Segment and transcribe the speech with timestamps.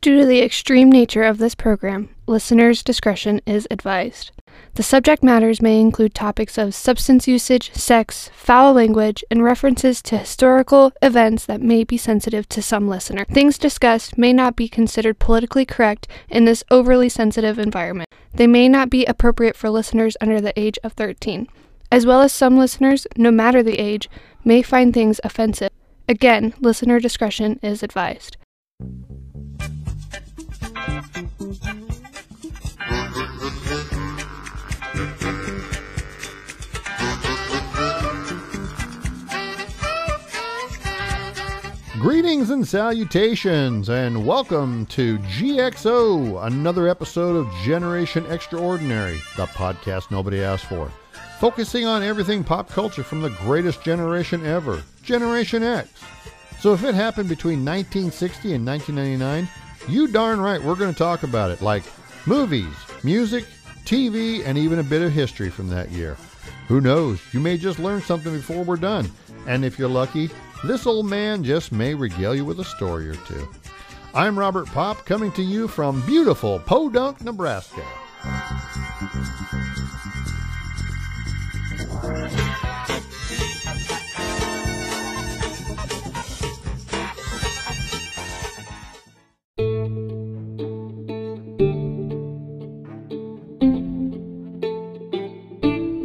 [0.00, 4.30] Due to the extreme nature of this program, listeners' discretion is advised.
[4.74, 10.18] The subject matters may include topics of substance usage, sex, foul language, and references to
[10.18, 13.24] historical events that may be sensitive to some listener.
[13.24, 18.08] Things discussed may not be considered politically correct in this overly sensitive environment.
[18.34, 21.48] They may not be appropriate for listeners under the age of 13,
[21.90, 24.10] as well as some listeners, no matter the age,
[24.44, 25.70] may find things offensive.
[26.08, 28.36] Again, listener discretion is advised.
[42.06, 50.40] Greetings and salutations, and welcome to GXO, another episode of Generation Extraordinary, the podcast nobody
[50.40, 50.88] asked for.
[51.40, 55.88] Focusing on everything pop culture from the greatest generation ever, Generation X.
[56.60, 59.48] So if it happened between 1960 and 1999,
[59.92, 61.82] you darn right we're going to talk about it, like
[62.24, 63.46] movies, music,
[63.84, 66.16] TV, and even a bit of history from that year.
[66.68, 67.20] Who knows?
[67.32, 69.10] You may just learn something before we're done.
[69.48, 70.30] And if you're lucky,
[70.64, 73.48] this old man just may regale you with a story or two.
[74.14, 77.84] I'm Robert Pop, coming to you from beautiful Podunk, Nebraska.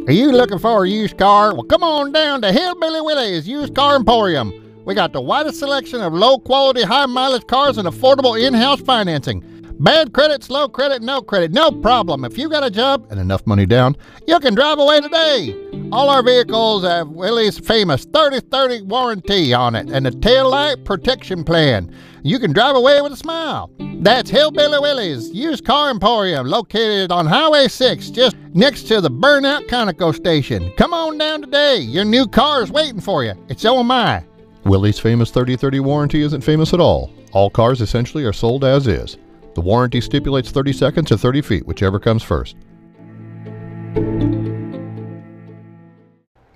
[0.04, 1.54] Are you looking for a used car?
[1.54, 4.82] Well, come on down to Hillbilly Willie's Used Car Emporium.
[4.84, 8.80] We got the widest selection of low quality, high mileage cars and affordable in house
[8.80, 9.44] financing.
[9.82, 12.24] Bad credit, slow credit, no credit, no problem.
[12.24, 13.96] If you got a job and enough money down,
[14.28, 15.56] you can drive away today.
[15.90, 20.84] All our vehicles have Willie's famous 30 30 warranty on it and a tail light
[20.84, 21.92] protection plan.
[22.22, 23.72] You can drive away with a smile.
[23.96, 29.66] That's Hillbilly Willie's Used Car Emporium, located on Highway 6, just next to the Burnout
[29.66, 30.72] Conoco station.
[30.76, 31.78] Come on down today.
[31.78, 33.34] Your new car is waiting for you.
[33.48, 34.24] It's so am I.
[34.62, 37.12] Willie's famous 30 30 warranty isn't famous at all.
[37.32, 39.18] All cars essentially are sold as is.
[39.54, 42.56] The warranty stipulates 30 seconds or 30 feet, whichever comes first.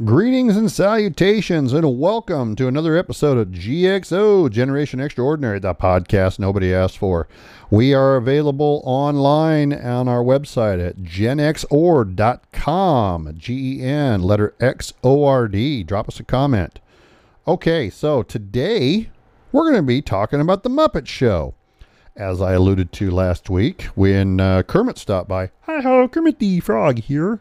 [0.04, 6.72] Greetings and salutations, and welcome to another episode of GXO Generation Extraordinary, the podcast nobody
[6.72, 7.28] asked for.
[7.70, 12.14] We are available online on our website at genxord.com.
[13.36, 15.82] G E N, letter X O R D.
[15.82, 16.78] Drop us a comment.
[17.46, 19.10] Okay, so today
[19.52, 21.54] we're going to be talking about The Muppet Show.
[22.16, 25.50] As I alluded to last week when uh, Kermit stopped by.
[25.62, 27.40] Hi, hello, Kermit the Frog here.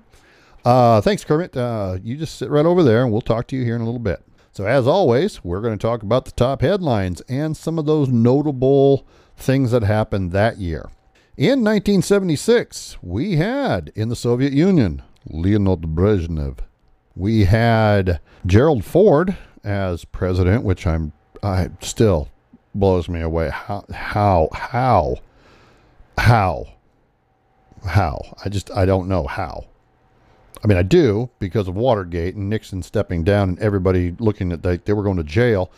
[0.65, 1.55] Uh, thanks, Kermit.
[1.55, 3.85] Uh, you just sit right over there and we'll talk to you here in a
[3.85, 4.21] little bit.
[4.51, 8.09] So, as always, we're going to talk about the top headlines and some of those
[8.09, 10.89] notable things that happened that year.
[11.37, 16.59] In 1976, we had in the Soviet Union Leonid Brezhnev.
[17.15, 22.29] We had Gerald Ford as president, which I'm I still
[22.75, 23.49] blows me away.
[23.49, 25.15] How how how
[26.17, 26.67] how
[27.85, 28.21] how?
[28.43, 29.65] I just I don't know how.
[30.63, 34.63] I mean, I do because of Watergate and Nixon stepping down and everybody looking at
[34.63, 35.71] they, they were going to jail,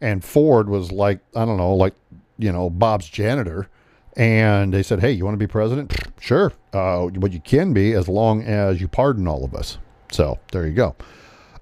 [0.00, 1.94] and Ford was like I don't know like
[2.38, 3.68] you know Bob's janitor,
[4.16, 5.92] and they said, hey, you want to be president?
[6.22, 9.78] Sure, uh, but you can be as long as you pardon all of us.
[10.12, 10.94] So there you go.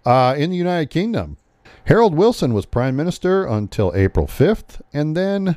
[0.05, 1.39] Uh, in the United Kingdom,
[1.91, 5.57] Harold Wilson was prime minister until April 5th, and then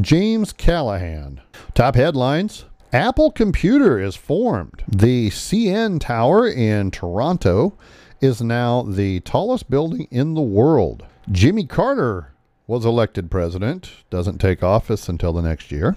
[0.00, 1.40] James Callaghan.
[1.74, 4.84] Top headlines Apple Computer is formed.
[4.86, 7.76] The CN Tower in Toronto
[8.20, 11.04] is now the tallest building in the world.
[11.32, 12.32] Jimmy Carter
[12.68, 15.96] was elected president, doesn't take office until the next year.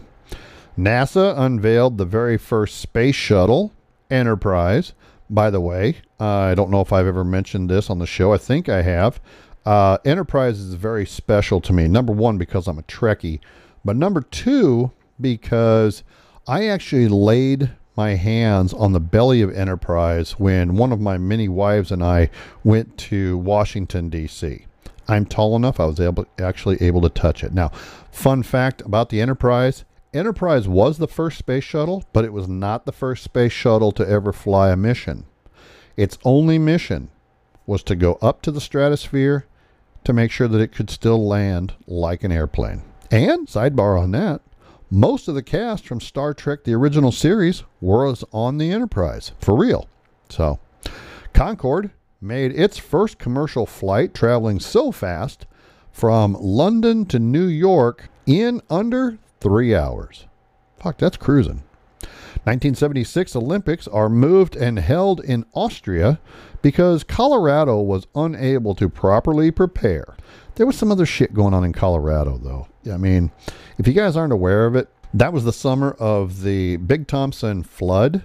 [0.79, 3.71] NASA unveiled the very first space shuttle,
[4.09, 4.93] Enterprise.
[5.29, 8.33] By the way, I don't know if I've ever mentioned this on the show.
[8.33, 9.21] I think I have.
[9.65, 11.87] Uh, Enterprise is very special to me.
[11.87, 13.39] Number one, because I'm a Trekkie,
[13.83, 16.03] but number two, because
[16.47, 21.49] I actually laid my hands on the belly of Enterprise when one of my many
[21.49, 22.29] wives and I
[22.63, 24.65] went to Washington, D.C.
[25.07, 27.53] I'm tall enough, I was able, actually able to touch it.
[27.53, 27.69] Now,
[28.11, 32.85] fun fact about the Enterprise Enterprise was the first space shuttle, but it was not
[32.85, 35.25] the first space shuttle to ever fly a mission.
[35.95, 37.09] Its only mission
[37.69, 39.45] was to go up to the stratosphere
[40.03, 42.81] to make sure that it could still land like an airplane.
[43.11, 44.41] And, sidebar on that,
[44.89, 49.55] most of the cast from Star Trek, the original series, was on the Enterprise, for
[49.55, 49.87] real.
[50.29, 50.59] So,
[51.31, 55.45] Concorde made its first commercial flight traveling so fast
[55.91, 60.25] from London to New York in under three hours.
[60.81, 61.61] Fuck, that's cruising.
[62.45, 66.19] 1976 Olympics are moved and held in Austria
[66.61, 70.15] because Colorado was unable to properly prepare.
[70.55, 72.67] There was some other shit going on in Colorado, though.
[72.91, 73.31] I mean,
[73.77, 77.63] if you guys aren't aware of it, that was the summer of the Big Thompson
[77.63, 78.23] flood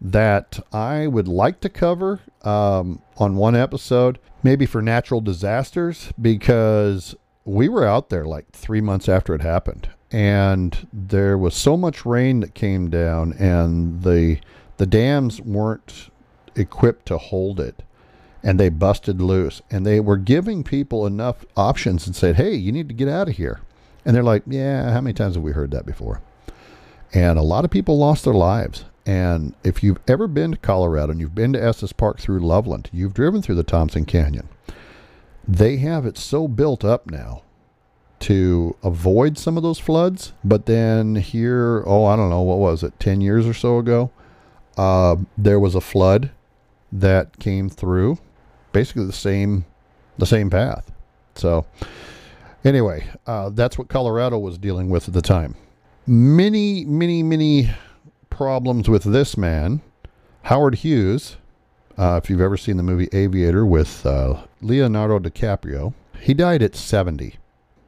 [0.00, 7.14] that I would like to cover um, on one episode, maybe for natural disasters, because
[7.44, 12.06] we were out there like three months after it happened, and there was so much
[12.06, 14.38] rain that came down, and the
[14.76, 16.10] the dams weren't
[16.54, 17.82] equipped to hold it,
[18.42, 22.72] and they busted loose, and they were giving people enough options and said, "Hey, you
[22.72, 23.60] need to get out of here,"
[24.04, 26.20] and they're like, "Yeah, how many times have we heard that before?"
[27.12, 28.84] And a lot of people lost their lives.
[29.06, 32.90] And if you've ever been to Colorado and you've been to Estes Park through Loveland,
[32.92, 34.48] you've driven through the Thompson Canyon.
[35.46, 37.42] They have it so built up now
[38.20, 40.32] to avoid some of those floods.
[40.44, 44.10] But then here, oh, I don't know, what was it, 10 years or so ago?
[44.76, 46.30] Uh, there was a flood
[46.92, 48.18] that came through
[48.76, 49.64] basically the same
[50.18, 50.92] the same path.
[51.34, 51.66] So
[52.64, 55.54] anyway, uh, that's what Colorado was dealing with at the time.
[56.06, 57.70] Many, many, many
[58.28, 59.80] problems with this man,
[60.42, 61.36] Howard Hughes.
[61.98, 66.76] Uh, if you've ever seen the movie Aviator with uh, Leonardo DiCaprio, he died at
[66.76, 67.36] 70.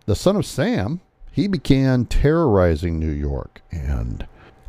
[0.09, 1.03] The son of Sam,
[1.33, 3.61] he began terrorizing New York.
[3.71, 4.27] And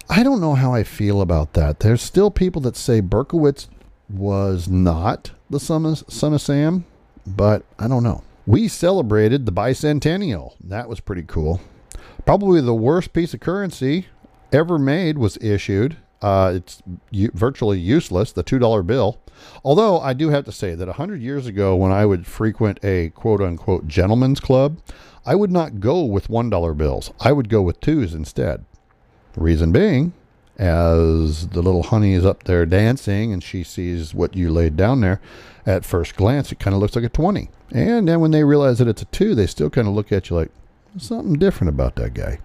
[0.09, 1.79] I don't know how I feel about that.
[1.79, 3.69] There's still people that say Berkowitz
[4.09, 6.83] was not the son of, son of Sam,
[7.25, 8.21] but I don't know.
[8.45, 10.55] We celebrated the bicentennial.
[10.61, 11.61] That was pretty cool.
[12.25, 14.07] Probably the worst piece of currency
[14.51, 15.95] ever made was issued.
[16.21, 19.21] Uh, it's u- virtually useless, the $2 bill.
[19.63, 23.11] Although I do have to say that 100 years ago, when I would frequent a
[23.11, 24.79] quote unquote gentleman's club,
[25.25, 27.11] I would not go with $1 bills.
[27.19, 28.65] I would go with twos instead.
[29.35, 30.13] Reason being,
[30.57, 35.01] as the little honey is up there dancing and she sees what you laid down
[35.01, 35.21] there,
[35.65, 37.49] at first glance, it kind of looks like a 20.
[37.71, 40.29] And then when they realize that it's a two, they still kind of look at
[40.29, 40.51] you like,
[40.97, 42.39] something different about that guy.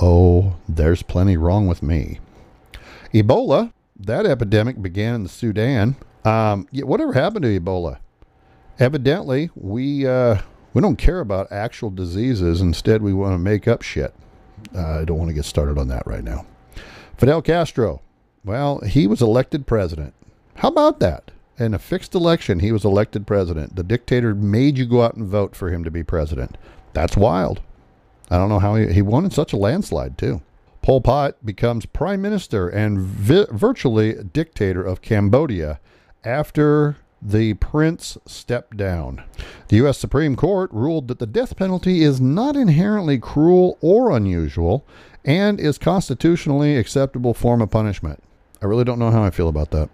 [0.00, 2.20] Oh, there's plenty wrong with me.
[3.12, 5.96] Ebola, that epidemic began in the Sudan.
[6.24, 7.98] Um, yeah, whatever happened to Ebola?
[8.78, 10.40] Evidently, we uh,
[10.78, 12.60] we don't care about actual diseases.
[12.60, 14.14] Instead, we want to make up shit.
[14.72, 16.46] Uh, I don't want to get started on that right now.
[17.16, 18.00] Fidel Castro,
[18.44, 20.14] well, he was elected president.
[20.54, 21.32] How about that?
[21.58, 23.74] In a fixed election, he was elected president.
[23.74, 26.56] The dictator made you go out and vote for him to be president.
[26.92, 27.60] That's wild.
[28.30, 30.42] I don't know how he, he won in such a landslide, too.
[30.82, 35.80] Pol Pot becomes prime minister and vi- virtually dictator of Cambodia
[36.22, 39.22] after the prince stepped down.
[39.68, 39.98] The U.S.
[39.98, 44.86] Supreme Court ruled that the death penalty is not inherently cruel or unusual
[45.24, 48.22] and is constitutionally acceptable form of punishment.
[48.62, 49.90] I really don't know how I feel about that.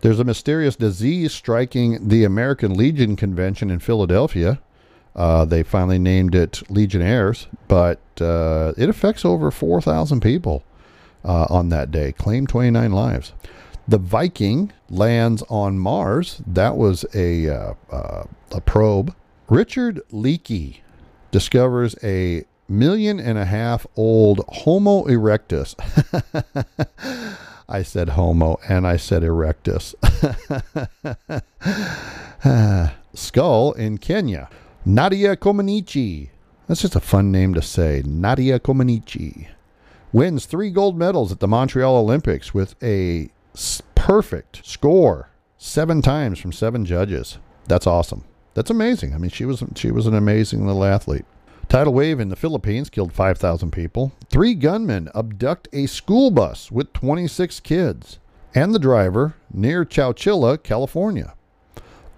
[0.00, 4.60] There's a mysterious disease striking the American Legion Convention in Philadelphia.
[5.14, 10.62] Uh, they finally named it Legionnaires, but uh, it affects over 4,000 people
[11.24, 13.32] uh, on that day, claimed 29 lives.
[13.88, 16.42] The Viking lands on Mars.
[16.46, 19.14] That was a, uh, uh, a probe.
[19.48, 20.78] Richard Leakey
[21.30, 25.74] discovers a million and a half old Homo erectus.
[27.68, 29.94] I said homo and I said erectus.
[33.14, 34.48] Skull in Kenya.
[34.84, 36.30] Nadia Comaneci.
[36.66, 38.02] That's just a fun name to say.
[38.04, 39.48] Nadia Comaneci
[40.12, 43.30] wins three gold medals at the Montreal Olympics with a
[43.94, 47.38] perfect score seven times from seven judges.
[47.66, 48.24] That's awesome.
[48.54, 49.14] That's amazing.
[49.14, 51.24] I mean, she was she was an amazing little athlete.
[51.68, 54.12] Tidal wave in the Philippines killed 5,000 people.
[54.30, 58.20] Three gunmen abduct a school bus with 26 kids
[58.54, 61.34] and the driver near Chowchilla, California.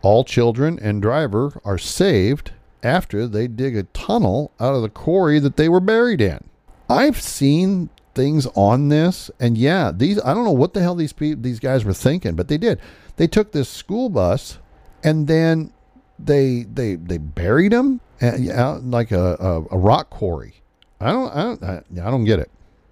[0.03, 2.53] All children and driver are saved
[2.83, 6.45] after they dig a tunnel out of the quarry that they were buried in.
[6.89, 11.13] I've seen things on this, and yeah, these I don't know what the hell these
[11.13, 12.81] people, these guys were thinking, but they did.
[13.17, 14.59] They took this school bus
[15.05, 15.73] and then
[16.19, 20.63] they they they buried them uh, out like a, a, a rock quarry.
[21.01, 22.51] I don't I don't I, I don't get it,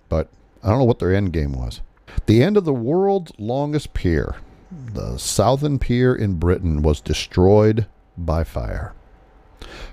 [0.08, 0.28] but
[0.62, 1.80] I don't know what their end game was.
[2.26, 4.36] The end of the world's longest pier,
[4.70, 8.94] the Southend Pier in Britain, was destroyed by fire.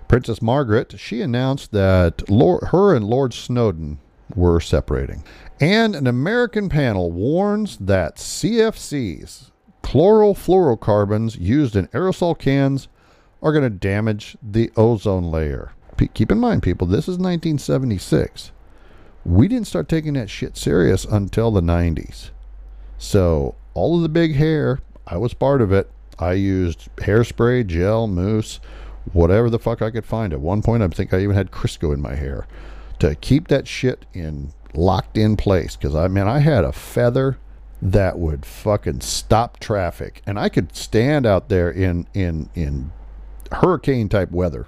[0.08, 3.98] Princess Margaret, she announced that Lord, her and Lord Snowdon
[4.36, 5.24] were separating.
[5.60, 9.52] And an American panel warns that CFCs,
[9.84, 12.88] chlorofluorocarbons used in aerosol cans,
[13.42, 15.74] are going to damage the ozone layer.
[15.98, 18.52] P- keep in mind, people, this is 1976.
[19.26, 22.32] We didn't start taking that shit serious until the 90s.
[22.98, 25.90] So all of the big hair, I was part of it.
[26.20, 28.60] I used hairspray, gel, mousse,
[29.12, 30.32] whatever the fuck I could find.
[30.32, 32.48] At one point, I think I even had Crisco in my hair
[33.04, 35.76] to keep that shit in locked in place.
[35.76, 37.38] Because I mean, I had a feather
[37.82, 42.92] that would fucking stop traffic, and I could stand out there in in in
[43.52, 44.68] hurricane type weather.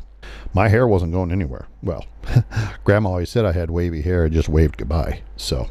[0.54, 1.68] My hair wasn't going anywhere.
[1.82, 2.06] Well,
[2.84, 4.26] Grandma always said I had wavy hair.
[4.26, 5.22] I just waved goodbye.
[5.38, 5.70] So,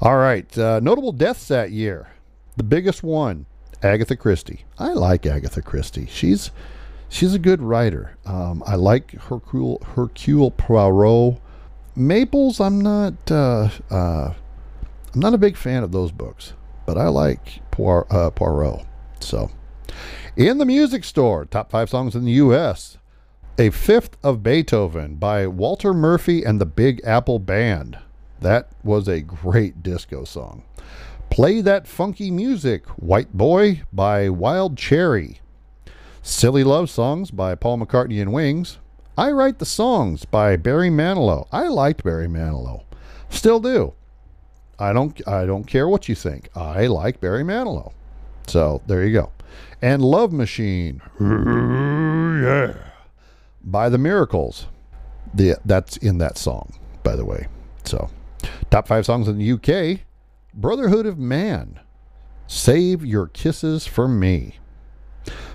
[0.00, 2.08] all right, uh, notable deaths that year.
[2.56, 3.46] The biggest one,
[3.82, 4.64] Agatha Christie.
[4.78, 6.06] I like Agatha Christie.
[6.10, 6.50] She's
[7.08, 8.16] she's a good writer.
[8.26, 11.38] Um, I like Hercule Hercule Poirot.
[11.96, 14.34] Marples, I'm not uh, uh,
[15.14, 16.52] I'm not a big fan of those books,
[16.84, 18.84] but I like Poir- uh, Poirot.
[19.20, 19.50] So,
[20.36, 22.98] in the music store, top five songs in the U.S.
[23.58, 27.98] A Fifth of Beethoven by Walter Murphy and the Big Apple Band.
[28.40, 30.64] That was a great disco song.
[31.30, 35.40] Play That Funky Music, White Boy by Wild Cherry.
[36.20, 38.78] Silly Love Songs by Paul McCartney and Wings.
[39.18, 41.48] I Write the Songs by Barry Manilow.
[41.50, 42.84] I liked Barry Manilow.
[43.30, 43.94] Still do.
[44.78, 46.50] I don't I don't care what you think.
[46.54, 47.92] I like Barry Manilow.
[48.46, 49.32] So there you go.
[49.80, 51.00] And Love Machine.
[51.20, 52.74] yeah.
[53.64, 54.66] By the Miracles.
[55.32, 57.46] The that's in that song, by the way.
[57.84, 58.10] So
[58.70, 60.00] top five songs in the UK.
[60.52, 61.80] Brotherhood of Man.
[62.46, 64.56] Save Your Kisses for Me.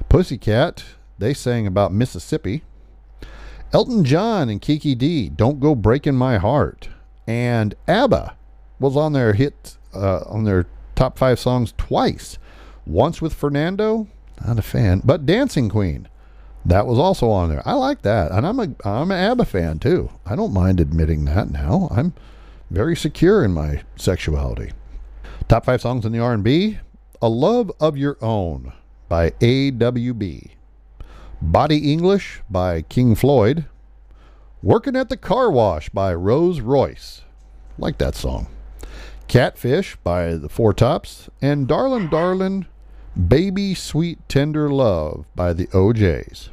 [0.09, 0.83] Pussycat,
[1.19, 2.63] they sang about Mississippi.
[3.73, 6.89] Elton John and Kiki Dee, Don't Go Breaking My Heart.
[7.25, 8.35] And ABBA
[8.79, 12.37] was on their hit, uh, on their top five songs twice.
[12.85, 14.07] Once with Fernando,
[14.45, 16.09] not a fan, but Dancing Queen.
[16.65, 17.63] That was also on there.
[17.65, 18.31] I like that.
[18.31, 20.11] And I'm a I'm an ABBA fan too.
[20.25, 21.87] I don't mind admitting that now.
[21.91, 22.13] I'm
[22.69, 24.71] very secure in my sexuality.
[25.47, 26.77] Top five songs in the R&B.
[27.21, 28.73] A Love of Your Own
[29.09, 30.51] by AWB.
[31.41, 33.65] Body English by King Floyd.
[34.61, 37.23] Working at the Car Wash by Rose Royce.
[37.79, 38.45] Like that song.
[39.27, 41.29] Catfish by the Four Tops.
[41.41, 42.67] And Darlin' Darlin'
[43.27, 46.51] Baby Sweet Tender Love by the O'Jays.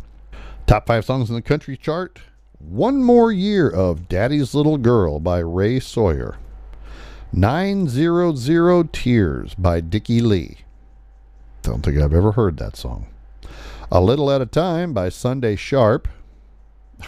[0.66, 2.20] Top five songs in the country chart.
[2.58, 6.38] One More Year of Daddy's Little Girl by Ray Sawyer.
[7.32, 10.58] 900 Tears by Dickie Lee.
[11.60, 13.06] Don't think I've ever heard that song.
[13.90, 16.08] A Little at a Time by Sunday Sharpe.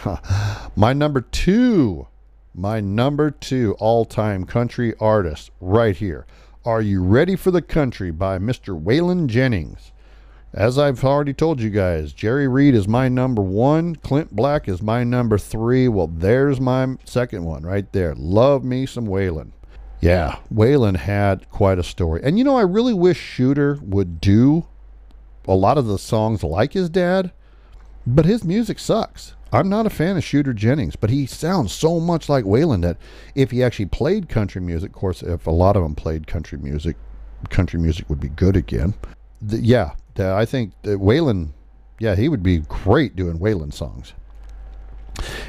[0.75, 2.07] my number two,
[2.55, 6.25] my number two all time country artist right here.
[6.65, 8.81] Are You Ready for the Country by Mr.
[8.81, 9.91] Waylon Jennings.
[10.53, 13.95] As I've already told you guys, Jerry Reed is my number one.
[13.97, 15.87] Clint Black is my number three.
[15.87, 18.15] Well, there's my second one right there.
[18.15, 19.51] Love me some Waylon.
[19.99, 22.21] Yeah, Waylon had quite a story.
[22.23, 24.65] And you know, I really wish Shooter would do
[25.47, 27.31] a lot of the songs like his dad,
[28.05, 29.35] but his music sucks.
[29.53, 32.97] I'm not a fan of Shooter Jennings, but he sounds so much like Waylon that
[33.35, 36.57] if he actually played country music, of course, if a lot of them played country
[36.57, 36.95] music,
[37.49, 38.93] country music would be good again.
[39.41, 41.49] The, yeah, the, I think that Waylon,
[41.99, 44.13] yeah, he would be great doing Waylon songs.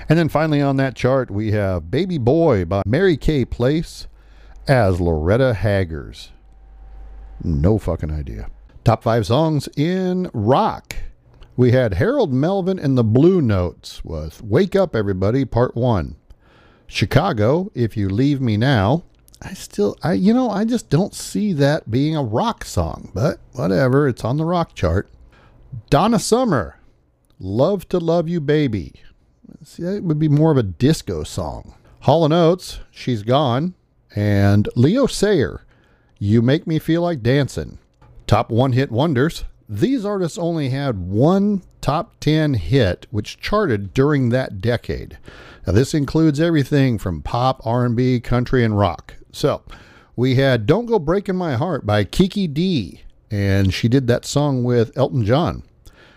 [0.08, 4.08] And then finally on that chart, we have Baby Boy by Mary Kay Place
[4.66, 6.30] as Loretta Haggers.
[7.44, 8.48] No fucking idea.
[8.84, 10.96] Top five songs in rock.
[11.56, 16.16] We had Harold Melvin and the Blue Notes with Wake Up Everybody, Part 1.
[16.88, 19.04] Chicago, If You Leave Me Now.
[19.40, 23.38] I still, I you know, I just don't see that being a rock song, but
[23.52, 25.08] whatever, it's on the rock chart.
[25.88, 26.80] Donna Summer,
[27.38, 28.94] Love to Love You Baby.
[29.62, 31.74] See, that would be more of a disco song.
[32.00, 33.74] Hall & Oates, She's Gone.
[34.16, 35.64] And Leo Sayer,
[36.18, 37.78] You Make Me Feel Like Dancing.
[38.32, 39.44] Top one hit wonders.
[39.68, 45.18] These artists only had one top 10 hit which charted during that decade.
[45.66, 49.16] Now this includes everything from pop, R&B, country and rock.
[49.32, 49.60] So,
[50.16, 54.64] we had Don't Go Breaking My Heart by Kiki Dee and she did that song
[54.64, 55.62] with Elton John.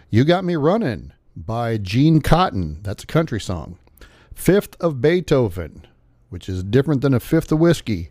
[0.09, 2.79] You Got Me Running by Gene Cotton.
[2.81, 3.77] That's a country song.
[4.33, 5.85] Fifth of Beethoven,
[6.29, 8.09] which is different than a fifth of whiskey,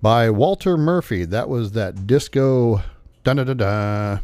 [0.00, 1.26] by Walter Murphy.
[1.26, 2.80] That was that disco.
[3.24, 4.18] Da da da da.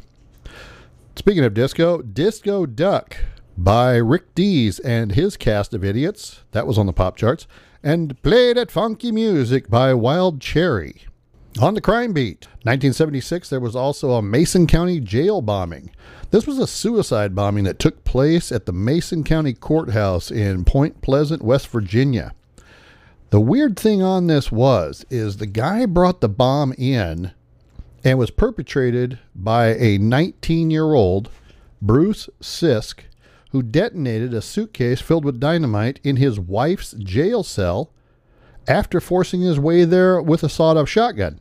[1.15, 3.17] Speaking of disco, Disco Duck
[3.57, 6.43] by Rick Dees and his cast of idiots.
[6.51, 7.47] That was on the pop charts.
[7.81, 11.03] And Play That Funky Music by Wild Cherry.
[11.61, 15.91] On the crime beat, 1976, there was also a Mason County jail bombing.
[16.33, 21.03] This was a suicide bombing that took place at the Mason County Courthouse in Point
[21.03, 22.35] Pleasant, West Virginia.
[23.31, 27.31] The weird thing on this was is the guy brought the bomb in
[28.09, 31.29] and was perpetrated by a 19-year-old
[31.83, 33.01] Bruce Sisk
[33.51, 37.93] who detonated a suitcase filled with dynamite in his wife's jail cell
[38.67, 41.39] after forcing his way there with a sawed off shotgun.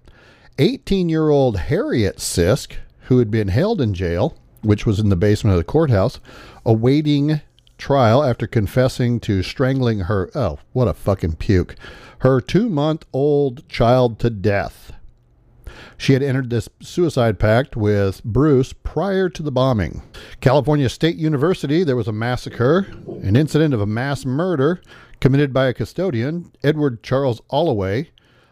[0.59, 5.15] 18 year old Harriet Sisk, who had been held in jail, which was in the
[5.15, 6.19] basement of the courthouse,
[6.65, 7.39] awaiting
[7.77, 11.75] trial after confessing to strangling her, oh, what a fucking puke,
[12.19, 14.91] her two month old child to death.
[15.97, 20.03] She had entered this suicide pact with Bruce prior to the bombing.
[20.41, 24.81] California State University, there was a massacre, an incident of a mass murder
[25.19, 28.09] committed by a custodian, Edward Charles Alloway,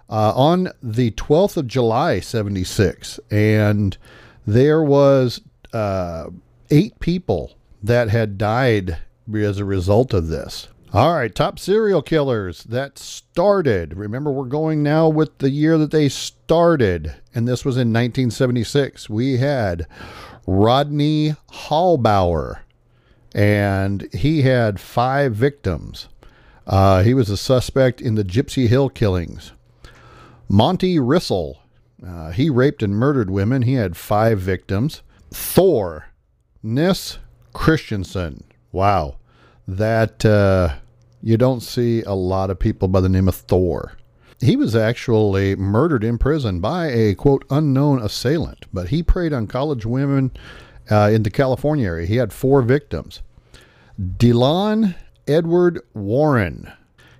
[0.10, 3.20] uh, on the 12th of July, 76.
[3.32, 3.98] And
[4.46, 5.42] there was
[5.74, 6.30] uh,
[6.70, 8.98] eight people that had died
[9.34, 10.68] as a result of this.
[10.94, 13.98] All right, top serial killers that started.
[13.98, 19.10] Remember, we're going now with the year that they started, and this was in 1976.
[19.10, 19.88] We had
[20.48, 22.62] Rodney Halbower,
[23.34, 26.08] and he had five victims.
[26.66, 29.52] Uh, he was a suspect in the Gypsy Hill killings.
[30.50, 31.56] Montie Rissell,
[32.06, 33.64] uh, he raped and murdered women.
[33.64, 35.02] He had five victims.
[35.32, 36.08] Thor,
[36.64, 37.18] Ness
[37.54, 38.46] Christensen.
[38.72, 39.18] Wow.
[39.68, 40.76] That uh,
[41.22, 43.94] you don't see a lot of people by the name of Thor.
[44.40, 49.48] He was actually murdered in prison by a quote unknown assailant, but he preyed on
[49.48, 50.32] college women
[50.92, 52.06] uh, in the California area.
[52.06, 53.22] He had four victims.
[54.00, 54.96] Delon
[55.28, 56.72] Edward Warren.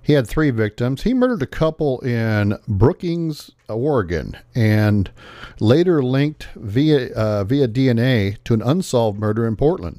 [0.02, 1.02] He had three victims.
[1.02, 5.10] He murdered a couple in Brookings, Oregon, and
[5.58, 9.98] later linked via uh, via DNA to an unsolved murder in Portland.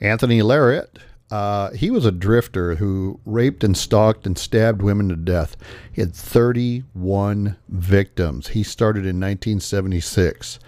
[0.00, 0.98] Anthony LaRette
[1.30, 5.56] uh, he was a drifter who raped and stalked and stabbed women to death.
[5.92, 8.48] He had 31 victims.
[8.48, 10.58] He started in 1976.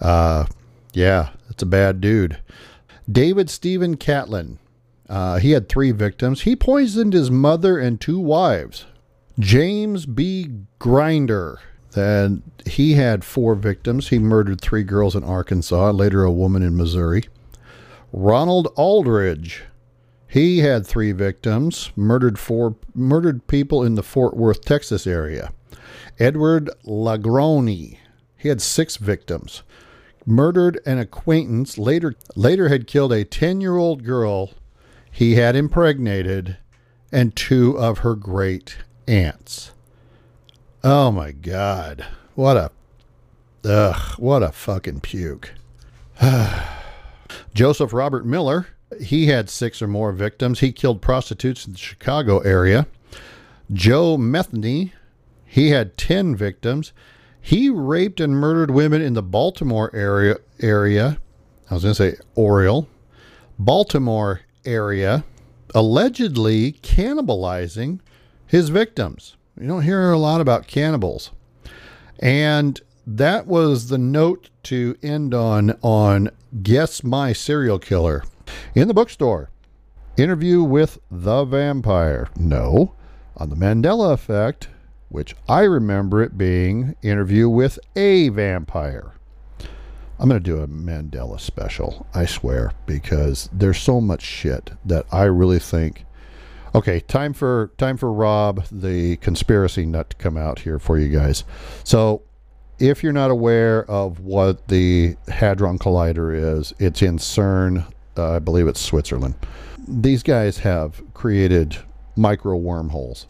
[0.00, 0.46] Uh,
[0.92, 2.40] yeah, that's a bad dude.
[3.10, 4.58] David Stephen Catlin.
[5.08, 6.42] Uh, he had three victims.
[6.42, 8.86] He poisoned his mother and two wives.
[9.38, 10.48] James B.
[10.78, 11.60] Grinder.
[11.92, 14.08] Then he had four victims.
[14.08, 17.24] He murdered three girls in Arkansas, later a woman in Missouri.
[18.12, 19.64] Ronald Aldridge.
[20.30, 25.52] He had three victims, murdered four murdered people in the Fort Worth, Texas area.
[26.20, 27.98] Edward Lagroni.
[28.36, 29.64] He had six victims.
[30.24, 34.52] Murdered an acquaintance, later later had killed a 10-year-old girl
[35.10, 36.58] he had impregnated
[37.10, 38.76] and two of her great
[39.08, 39.72] aunts.
[40.84, 42.06] Oh my god.
[42.36, 42.70] What a
[43.68, 45.54] ugh, what a fucking puke.
[47.52, 48.68] Joseph Robert Miller
[49.00, 50.60] he had six or more victims.
[50.60, 52.86] He killed prostitutes in the Chicago area.
[53.72, 54.92] Joe Metheny,
[55.44, 56.92] he had 10 victims.
[57.40, 61.18] He raped and murdered women in the Baltimore area area.
[61.70, 62.88] I was going to say Oriole,
[63.58, 65.24] Baltimore area,
[65.74, 68.00] allegedly cannibalizing
[68.46, 69.36] his victims.
[69.58, 71.30] You don't hear a lot about cannibals.
[72.18, 76.30] And that was the note to end on on
[76.62, 78.24] Guess My Serial Killer.
[78.74, 79.50] In the bookstore,
[80.16, 82.28] interview with the vampire.
[82.36, 82.94] No,
[83.36, 84.68] on the Mandela effect,
[85.08, 89.12] which I remember it being interview with a vampire.
[90.18, 95.06] I'm going to do a Mandela special, I swear, because there's so much shit that
[95.10, 96.04] I really think
[96.72, 101.08] Okay, time for time for Rob the conspiracy nut to come out here for you
[101.08, 101.42] guys.
[101.82, 102.22] So,
[102.78, 108.38] if you're not aware of what the Hadron Collider is, it's in CERN, uh, I
[108.38, 109.34] believe it's Switzerland.
[109.86, 111.76] These guys have created
[112.16, 113.26] micro wormholes,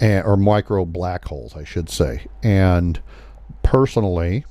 [0.00, 2.26] and, or micro black holes, I should say.
[2.42, 3.00] And
[3.62, 4.44] personally,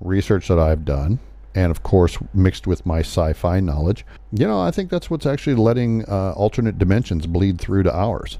[0.00, 1.18] research that I've done,
[1.54, 5.56] and of course mixed with my sci-fi knowledge, you know, I think that's what's actually
[5.56, 8.38] letting uh, alternate dimensions bleed through to ours,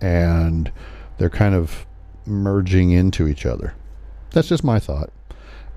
[0.00, 0.70] and
[1.18, 1.86] they're kind of
[2.26, 3.74] merging into each other.
[4.30, 5.10] That's just my thought,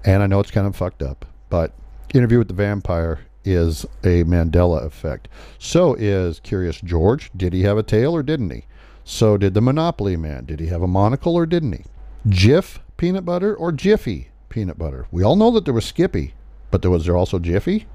[0.03, 1.73] and I know it's kind of fucked up, but
[2.13, 5.27] Interview with the Vampire is a Mandela effect.
[5.59, 7.31] So is Curious George.
[7.35, 8.65] Did he have a tail or didn't he?
[9.03, 10.45] So did the Monopoly Man.
[10.45, 11.83] Did he have a monocle or didn't he?
[12.27, 15.07] Jif peanut butter or Jiffy peanut butter?
[15.11, 16.33] We all know that there was Skippy,
[16.71, 17.85] but there was there also Jiffy?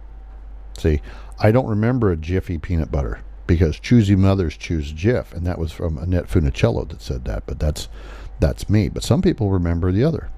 [0.79, 1.01] See,
[1.39, 5.73] I don't remember a Jiffy peanut butter because choosy mothers choose Jif, and that was
[5.73, 7.89] from Annette Funicello that said that, but that's
[8.39, 8.89] that's me.
[8.89, 10.31] But some people remember the other.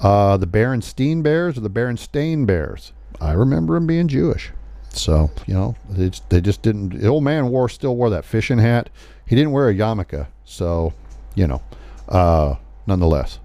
[0.00, 2.92] Uh, the Berenstain Bears or the Berenstain Bears?
[3.22, 4.50] I remember him being Jewish.
[4.90, 7.00] So, you know, they just, they just didn't.
[7.00, 8.90] The old man wore still wore that fishing hat.
[9.26, 10.26] He didn't wear a yarmulke.
[10.44, 10.92] So,
[11.34, 11.62] you know,
[12.08, 12.56] uh,
[12.86, 13.38] nonetheless.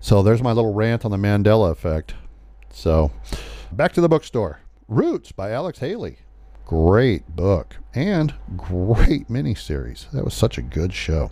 [0.00, 2.14] So there's my little rant on the Mandela effect.
[2.70, 3.12] So
[3.72, 4.60] back to the bookstore.
[4.88, 6.18] Roots by Alex Haley.
[6.64, 10.10] Great book and great miniseries.
[10.10, 11.30] That was such a good show.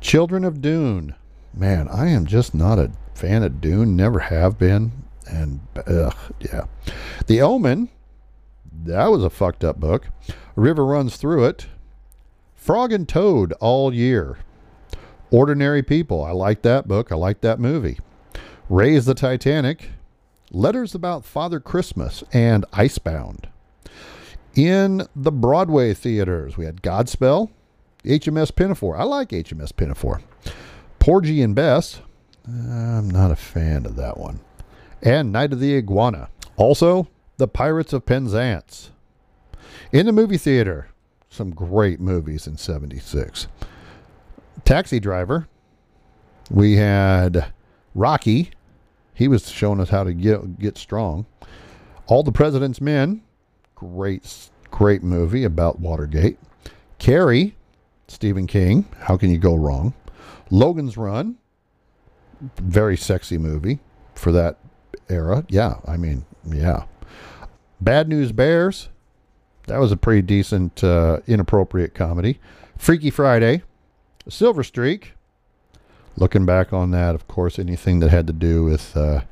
[0.00, 1.16] Children of Dune.
[1.52, 3.96] Man, I am just not a fan of Dune.
[3.96, 4.92] Never have been.
[5.30, 6.64] And ugh, yeah.
[7.26, 7.88] The Omen.
[8.84, 10.08] That was a fucked up book.
[10.56, 11.66] River runs through it.
[12.54, 14.38] Frog and Toad all year.
[15.30, 16.24] Ordinary People.
[16.24, 17.12] I like that book.
[17.12, 17.98] I like that movie.
[18.68, 19.90] Raise the Titanic.
[20.50, 23.48] Letters about Father Christmas and Icebound.
[24.54, 27.50] In the Broadway theaters, we had Godspell,
[28.04, 28.96] HMS Pinafore.
[28.96, 30.22] I like HMS Pinafore.
[30.98, 32.00] Porgy and Bess.
[32.46, 34.40] I'm not a fan of that one.
[35.02, 36.28] And Night of the Iguana.
[36.56, 37.08] Also,
[37.38, 38.90] The Pirates of Penzance.
[39.92, 40.88] In the movie theater,
[41.28, 43.48] some great movies in 76.
[44.64, 45.48] Taxi Driver.
[46.50, 47.52] We had
[47.94, 48.50] Rocky.
[49.14, 51.26] He was showing us how to get get strong.
[52.06, 53.22] All the President's Men.
[53.74, 56.38] Great great movie about Watergate.
[56.98, 57.56] Carrie,
[58.08, 58.86] Stephen King.
[58.98, 59.94] How can you go wrong?
[60.50, 61.36] Logan's Run.
[62.56, 63.78] Very sexy movie
[64.14, 64.58] for that
[65.08, 65.44] era.
[65.48, 66.84] Yeah, I mean, yeah.
[67.80, 68.88] Bad News Bears.
[69.66, 72.40] That was a pretty decent, uh, inappropriate comedy.
[72.76, 73.62] Freaky Friday.
[74.28, 75.12] Silver Streak.
[76.16, 79.22] Looking back on that, of course, anything that had to do with uh,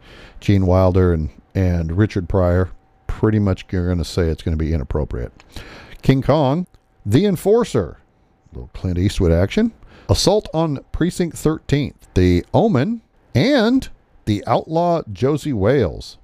[0.40, 2.70] Gene Wilder and, and Richard Pryor,
[3.06, 5.32] pretty much you're going to say it's going to be inappropriate.
[6.02, 6.66] King Kong,
[7.04, 7.98] The Enforcer,
[8.52, 9.72] little Clint Eastwood action,
[10.08, 13.02] Assault on Precinct 13th, The Omen,
[13.34, 13.88] and
[14.28, 16.18] The Outlaw Josey Wales.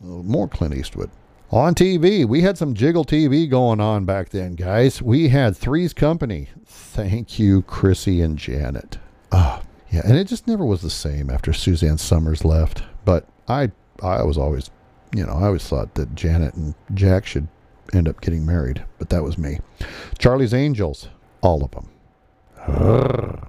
[0.00, 1.08] More Clint Eastwood.
[1.52, 5.00] On TV, we had some Jiggle TV going on back then, guys.
[5.00, 6.48] We had Three's Company.
[6.66, 8.98] Thank you, Chrissy and Janet.
[9.30, 12.82] Ah, yeah, and it just never was the same after Suzanne Somers left.
[13.04, 13.70] But I,
[14.02, 14.68] I was always,
[15.14, 17.46] you know, I always thought that Janet and Jack should
[17.92, 18.84] end up getting married.
[18.98, 19.60] But that was me.
[20.18, 21.08] Charlie's Angels,
[21.40, 23.44] all of them.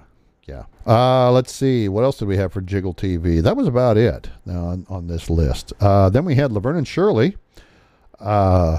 [0.46, 0.66] Yeah.
[0.86, 1.90] Uh, let's see.
[1.90, 3.42] What else did we have for Jiggle TV?
[3.42, 5.74] That was about it on, on this list.
[5.80, 7.36] Uh, then we had Laverne and Shirley.
[8.20, 8.78] Uh,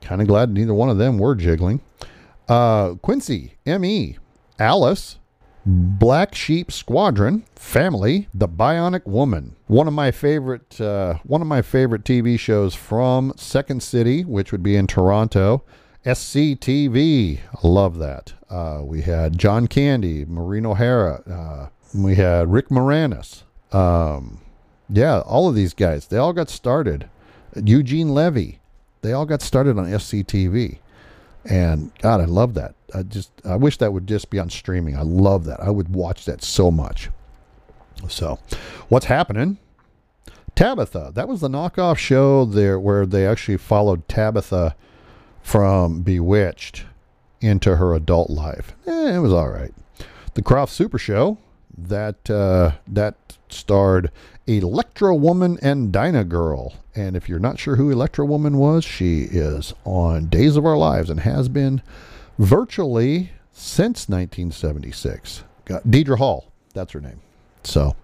[0.00, 1.80] kind of glad neither one of them were jiggling.
[2.48, 4.18] Uh, Quincy, M.E.,
[4.58, 5.18] Alice,
[5.64, 9.54] Black Sheep Squadron, Family, The Bionic Woman.
[9.68, 14.50] One of my favorite, uh, one of my favorite TV shows from Second City, which
[14.50, 15.62] would be in Toronto.
[16.04, 18.32] SCTV, love that.
[18.48, 21.22] Uh, we had John Candy, Maureen O'Hara.
[21.30, 23.42] Uh, we had Rick Moranis.
[23.72, 24.40] Um,
[24.88, 27.08] yeah, all of these guys, they all got started.
[27.54, 28.60] Eugene Levy,
[29.02, 30.78] they all got started on SCTV.
[31.44, 32.74] And God, I love that.
[32.94, 34.96] I just, I wish that would just be on streaming.
[34.96, 35.60] I love that.
[35.60, 37.10] I would watch that so much.
[38.08, 38.38] So,
[38.88, 39.58] what's happening?
[40.54, 41.12] Tabitha.
[41.14, 44.74] That was the knockoff show there where they actually followed Tabitha
[45.42, 46.84] from Bewitched
[47.40, 48.74] into her adult life.
[48.86, 49.72] Eh, it was all right.
[50.34, 51.38] The Krofft Super Show
[51.76, 53.14] that uh, that
[53.48, 54.10] starred
[54.46, 56.74] Electro Woman and Dyna Girl.
[56.94, 60.76] And if you're not sure who Electro Woman was, she is on Days of Our
[60.76, 61.82] Lives and has been
[62.38, 65.44] virtually since 1976.
[65.64, 67.20] Got Deidre Hall, that's her name.
[67.62, 67.94] So,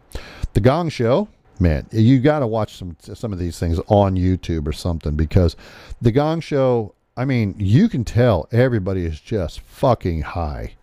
[0.53, 4.69] The Gong Show, man, you got to watch some some of these things on YouTube
[4.69, 5.57] or something because
[6.01, 10.75] The Gong Show, I mean, you can tell everybody is just fucking high.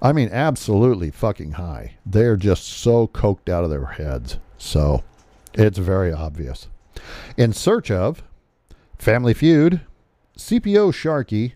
[0.00, 1.96] I mean, absolutely fucking high.
[2.06, 4.38] They're just so coked out of their heads.
[4.56, 5.02] So,
[5.54, 6.68] it's very obvious.
[7.36, 8.22] In search of
[8.98, 9.80] Family Feud,
[10.36, 11.54] CPO Sharky,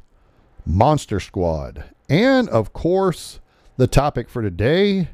[0.67, 3.39] Monster Squad, and of course,
[3.77, 5.11] the topic for today,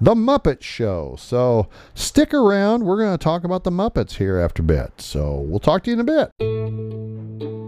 [0.00, 1.16] The Muppet Show.
[1.18, 2.84] So stick around.
[2.84, 5.00] We're going to talk about the Muppets here after a bit.
[5.00, 6.28] So we'll talk to you in a
[7.44, 7.59] bit.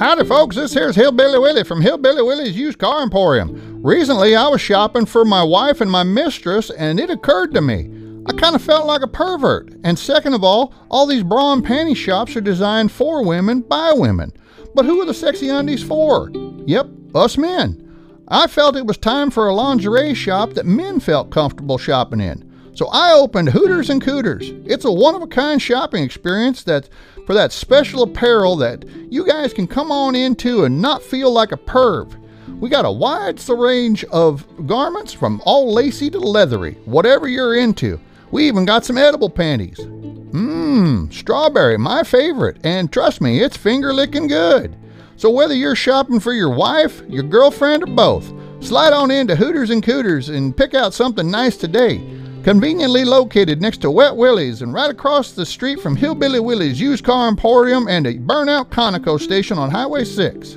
[0.00, 0.56] Howdy, folks.
[0.56, 3.82] This here's Hillbilly Willie from Hillbilly Willie's Used Car Emporium.
[3.82, 7.90] Recently, I was shopping for my wife and my mistress, and it occurred to me.
[8.24, 9.74] I kind of felt like a pervert.
[9.84, 13.92] And second of all, all these bra and panty shops are designed for women by
[13.92, 14.32] women.
[14.74, 16.30] But who are the sexy undies for?
[16.64, 18.24] Yep, us men.
[18.26, 22.50] I felt it was time for a lingerie shop that men felt comfortable shopping in.
[22.72, 24.50] So I opened Hooters and Cooters.
[24.64, 26.88] It's a one of a kind shopping experience that
[27.30, 31.52] for that special apparel that you guys can come on into and not feel like
[31.52, 32.12] a perv.
[32.58, 38.00] We got a wide range of garments from all lacy to leathery, whatever you're into.
[38.32, 39.78] We even got some edible panties.
[39.78, 44.76] Mmm, strawberry, my favorite, and trust me, it's finger licking good.
[45.14, 49.70] So whether you're shopping for your wife, your girlfriend, or both, slide on into Hooters
[49.70, 51.98] and Cooters and pick out something nice today.
[52.42, 57.04] Conveniently located next to Wet Willie's and right across the street from Hillbilly Willie's Used
[57.04, 60.56] Car Emporium and a burnout Conoco station on Highway 6.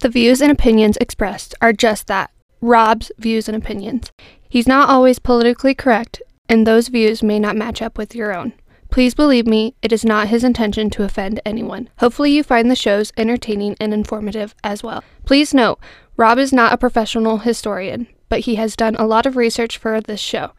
[0.00, 2.30] The views and opinions expressed are just that
[2.62, 4.10] Rob's views and opinions.
[4.48, 8.54] He's not always politically correct, and those views may not match up with your own.
[8.90, 11.90] Please believe me, it is not his intention to offend anyone.
[11.98, 15.04] Hopefully, you find the shows entertaining and informative as well.
[15.26, 15.78] Please note,
[16.16, 20.00] Rob is not a professional historian, but he has done a lot of research for
[20.00, 20.52] this show.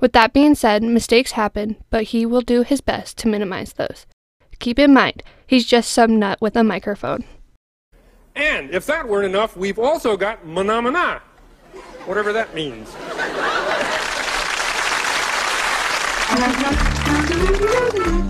[0.00, 4.06] With that being said, mistakes happen, but he will do his best to minimize those.
[4.60, 7.24] Keep in mind, he's just some nut with a microphone.
[8.36, 11.20] And if that weren't enough, we've also got manamana,
[12.06, 12.88] whatever that means.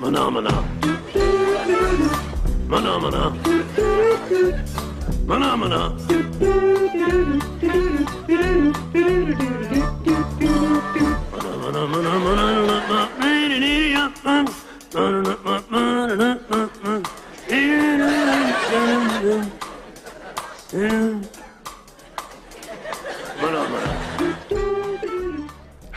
[0.00, 0.50] Phenomena.
[2.70, 3.36] Phenomena.
[5.28, 5.80] Phenomena.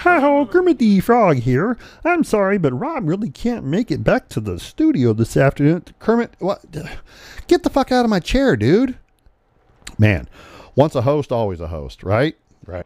[0.04, 1.78] Hi-ho, Kermit the Frog here.
[2.04, 5.86] I'm sorry, but Rob really can't make it back to the studio this afternoon.
[6.00, 6.60] Kermit, what?
[7.48, 8.98] Get the fuck out of my chair, dude.
[9.98, 10.28] Man,
[10.76, 12.36] once a host, always a host, right?
[12.66, 12.86] Right.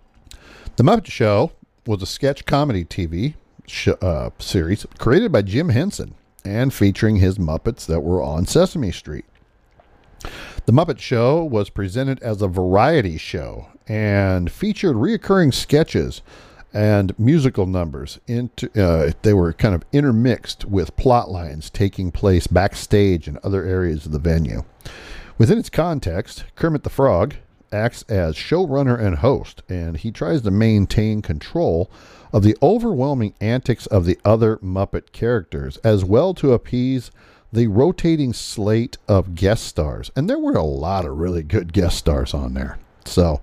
[0.75, 1.53] The Muppet Show
[1.87, 3.33] was a sketch comedy TV
[3.65, 6.13] sh- uh, series created by Jim Henson
[6.45, 9.25] and featuring his Muppets that were on Sesame Street.
[10.67, 16.21] The Muppet Show was presented as a variety show and featured reoccurring sketches
[16.73, 18.19] and musical numbers.
[18.27, 23.63] Into uh, they were kind of intermixed with plot lines taking place backstage and other
[23.63, 24.63] areas of the venue.
[25.37, 27.35] Within its context, Kermit the Frog
[27.71, 31.91] acts as showrunner and host, and he tries to maintain control
[32.33, 37.11] of the overwhelming antics of the other Muppet characters, as well to appease
[37.51, 40.11] the rotating slate of guest stars.
[40.15, 42.77] And there were a lot of really good guest stars on there.
[43.05, 43.41] So,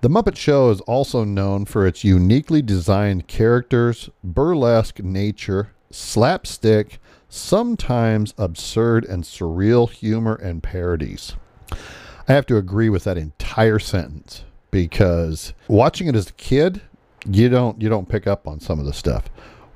[0.00, 8.32] the Muppet Show is also known for its uniquely designed characters, burlesque nature, slapstick, sometimes
[8.38, 11.34] absurd and surreal humor and parodies.
[11.72, 16.80] I have to agree with that entire sentence because watching it as a kid,
[17.28, 19.24] you don't you don't pick up on some of the stuff.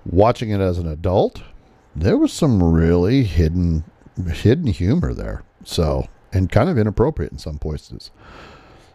[0.04, 1.42] Watching it as an adult,
[1.96, 3.84] there was some really hidden
[4.32, 5.42] hidden humor there.
[5.64, 8.10] So, and kind of inappropriate in some places.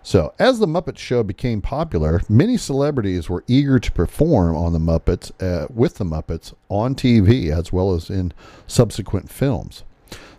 [0.07, 4.79] So, as the Muppet Show became popular, many celebrities were eager to perform on the
[4.79, 8.31] Muppets uh, with the Muppets on TV as well as in
[8.67, 9.83] subsequent films.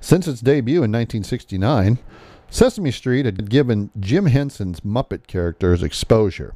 [0.00, 1.98] Since its debut in 1969,
[2.48, 6.54] Sesame Street had given Jim Henson's Muppet characters exposure,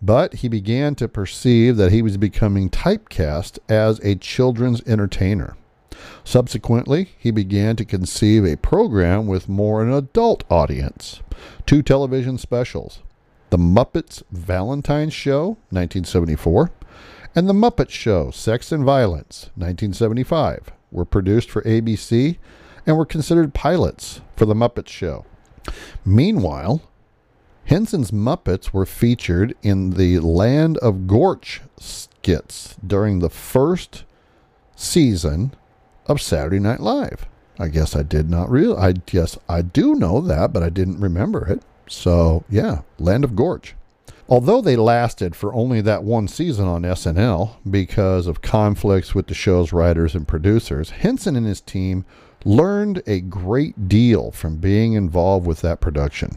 [0.00, 5.54] but he began to perceive that he was becoming typecast as a children's entertainer.
[6.24, 11.20] Subsequently, he began to conceive a program with more an adult audience.
[11.66, 13.00] Two television specials
[13.50, 16.70] The Muppets Valentine's Show, 1974,
[17.34, 22.38] and The Muppet Show Sex and Violence, 1975, were produced for ABC
[22.86, 25.24] and were considered pilots for The Muppet Show.
[26.04, 26.82] Meanwhile,
[27.66, 34.04] Henson's Muppets were featured in the Land of Gorch skits during the first
[34.74, 35.54] season
[36.06, 37.26] of Saturday Night Live.
[37.58, 38.76] I guess I did not real.
[38.76, 41.62] I guess I do know that, but I didn't remember it.
[41.88, 43.74] So yeah, Land of Gorch.
[44.28, 49.34] Although they lasted for only that one season on SNL because of conflicts with the
[49.34, 52.04] show's writers and producers, Henson and his team
[52.44, 56.36] learned a great deal from being involved with that production.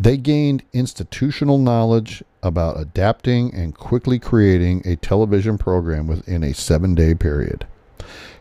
[0.00, 6.94] They gained institutional knowledge about adapting and quickly creating a television program within a seven
[6.94, 7.66] day period.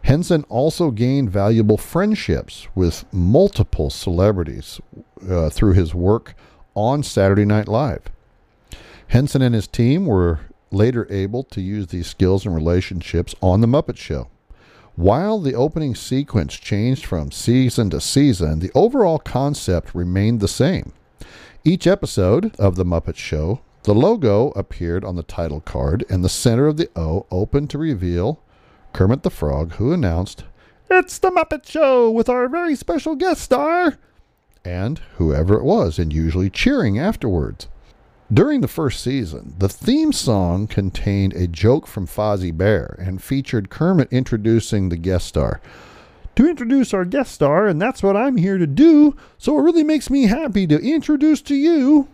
[0.04, 4.80] Henson also gained valuable friendships with multiple celebrities
[5.30, 6.36] uh, through his work
[6.76, 8.04] on Saturday Night Live.
[9.08, 10.42] Henson and his team were
[10.72, 14.28] later able to use these skills and relationships on The Muppet Show.
[14.96, 20.94] While the opening sequence changed from season to season, the overall concept remained the same.
[21.64, 26.30] Each episode of The Muppet Show The logo appeared on the title card, and the
[26.30, 28.40] center of the O opened to reveal
[28.96, 30.46] Kermit the Frog, who announced,
[30.90, 33.98] It's the Muppet Show with our very special guest star.
[34.64, 37.68] and whoever it was, and usually cheering afterwards.
[38.34, 43.70] During the first season, the theme song contained a joke from Fozzie Bear and featured
[43.70, 45.60] Kermit introducing the guest star.
[46.38, 49.84] To introduce our guest star, and that's what I'm here to do, so it really
[49.84, 52.08] makes me happy to introduce to you.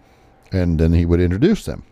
[0.51, 1.83] and then he would introduce them.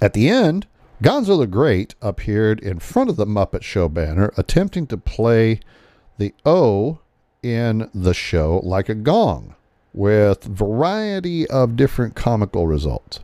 [0.00, 0.66] At the end,
[1.04, 5.60] Gonzo the Great appeared in front of the Muppet Show banner, attempting to play
[6.16, 7.00] the O
[7.42, 9.54] in the show like a gong,
[9.92, 13.20] with variety of different comical results.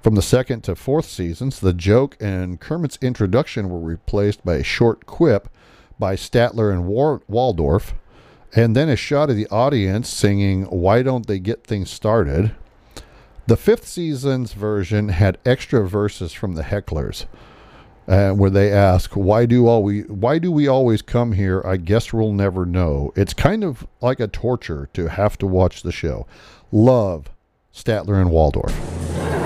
[0.00, 4.62] From the second to fourth seasons, the joke and Kermit's introduction were replaced by a
[4.62, 5.50] short quip
[5.98, 7.92] by Statler and War- Waldorf,
[8.56, 12.52] and then a shot of the audience singing "Why Don't They Get Things Started."
[13.46, 17.26] The fifth season's version had extra verses from the hecklers,
[18.06, 20.02] uh, where they ask, "Why do all we?
[20.02, 21.60] Why do we always come here?
[21.64, 25.82] I guess we'll never know." It's kind of like a torture to have to watch
[25.82, 26.26] the show.
[26.70, 27.30] Love
[27.74, 29.41] Statler and Waldorf.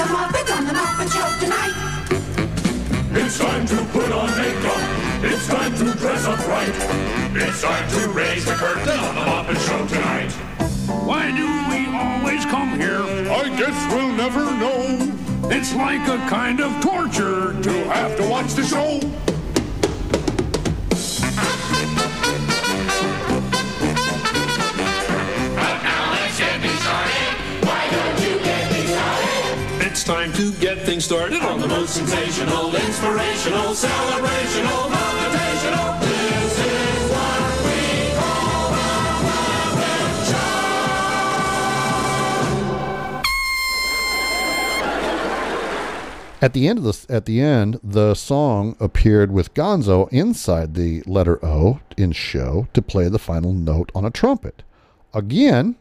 [0.00, 1.76] The Muppet on the Muppet Show tonight.
[3.12, 4.80] It's time to put on makeup.
[5.22, 6.72] It's time to dress up right.
[7.36, 10.32] It's time to raise the curtain on the Muppet Show tonight.
[11.04, 13.02] Why do we always come here?
[13.30, 15.50] I guess we'll never know.
[15.50, 19.00] It's like a kind of torture to To have to watch the show.
[30.10, 36.00] Time to get things started on the most Sensational, inspirational, celebrational, motivational.
[36.00, 37.78] This is what we
[38.18, 38.82] call the
[39.28, 40.02] Muppet
[46.42, 51.04] At the end of the at the end, the song appeared with Gonzo inside the
[51.06, 54.64] letter O in show to play the final note on a trumpet.
[55.14, 55.76] Again,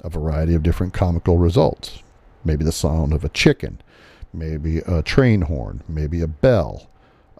[0.00, 2.02] a variety of different comical results.
[2.44, 3.80] Maybe the sound of a chicken,
[4.32, 6.88] maybe a train horn, maybe a bell.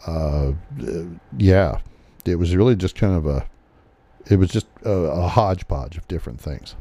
[0.06, 0.52] Uh,
[1.36, 1.78] yeah,
[2.24, 3.46] it was really just kind of a
[4.26, 6.74] it was just a, a hodgepodge of different things.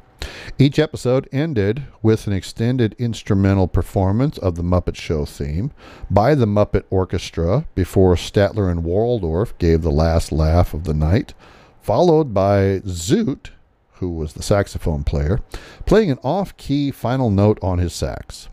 [0.58, 5.72] Each episode ended with an extended instrumental performance of the Muppet Show theme
[6.12, 11.34] by the Muppet Orchestra before Statler and Waldorf gave the last laugh of the night,
[11.82, 13.52] followed by Zoot,
[14.00, 15.40] who was the saxophone player,
[15.86, 18.50] playing an off key final note on his sax.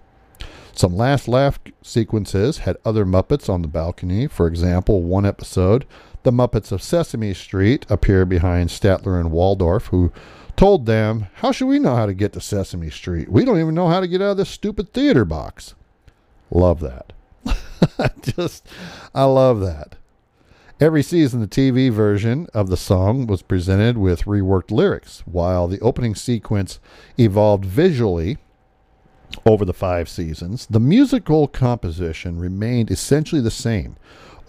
[0.72, 4.26] Some last laugh sequences had other Muppets on the balcony.
[4.26, 5.86] For example, one episode,
[6.22, 10.12] the Muppets of Sesame Street appear behind Statler and Waldorf, who
[10.54, 13.30] told them, How should we know how to get to Sesame Street?
[13.30, 15.74] We don't even know how to get out of this stupid theater box.
[16.50, 17.12] Love that.
[18.22, 18.66] Just,
[19.14, 19.96] I love that.
[20.78, 25.80] Every season, the TV version of the song was presented with reworked lyrics, while the
[25.80, 26.80] opening sequence
[27.18, 28.36] evolved visually
[29.46, 30.66] over the five seasons.
[30.66, 33.96] The musical composition remained essentially the same.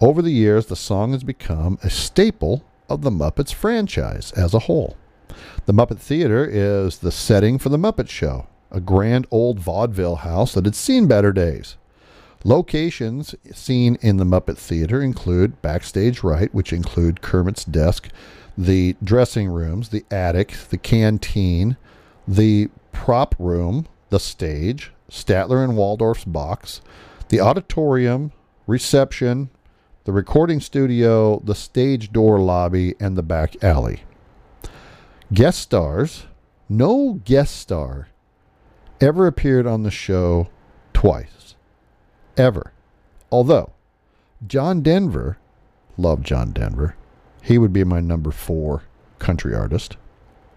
[0.02, 4.60] Over the years, the song has become a staple of the Muppets franchise as a
[4.60, 4.98] whole.
[5.64, 10.52] The Muppet Theater is the setting for the Muppet Show, a grand old vaudeville house
[10.52, 11.78] that had seen better days.
[12.44, 18.08] Locations seen in the Muppet Theater include Backstage Right, which include Kermit's desk,
[18.56, 21.76] the dressing rooms, the attic, the canteen,
[22.26, 26.80] the prop room, the stage, Statler and Waldorf's box,
[27.28, 28.32] the auditorium,
[28.66, 29.50] reception,
[30.04, 34.02] the recording studio, the stage door lobby, and the back alley.
[35.32, 36.26] Guest stars,
[36.68, 38.08] no guest star
[39.00, 40.48] ever appeared on the show
[40.92, 41.37] twice.
[42.38, 42.72] Ever.
[43.30, 43.72] Although,
[44.46, 45.38] John Denver,
[45.96, 46.94] love John Denver,
[47.42, 48.84] he would be my number four
[49.18, 49.96] country artist,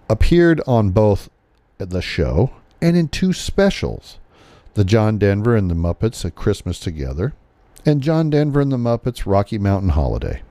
[0.10, 1.30] appeared on both
[1.78, 2.52] the show
[2.82, 4.20] and in two specials
[4.74, 7.34] the John Denver and the Muppets A Christmas Together,
[7.86, 10.44] and John Denver and the Muppets Rocky Mountain Holiday.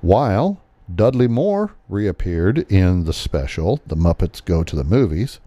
[0.00, 0.60] While
[0.92, 5.38] Dudley Moore reappeared in the special The Muppets Go to the Movies.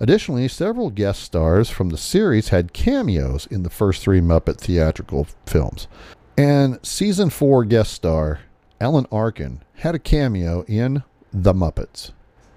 [0.00, 5.26] Additionally, several guest stars from the series had cameos in the first three Muppet theatrical
[5.46, 5.88] films.
[6.36, 8.40] And season four guest star
[8.80, 11.02] Alan Arkin had a cameo in
[11.32, 12.12] The Muppets.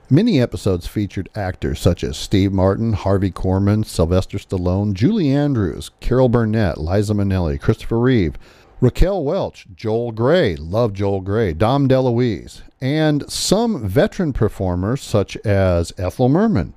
[0.09, 6.29] Many episodes featured actors such as Steve Martin, Harvey Korman, Sylvester Stallone, Julie Andrews, Carol
[6.29, 8.35] Burnett, Liza Minnelli, Christopher Reeve,
[8.81, 15.93] Raquel Welch, Joel Grey, love Joel Grey, Dom DeLuise, and some veteran performers such as
[15.97, 16.73] Ethel Merman,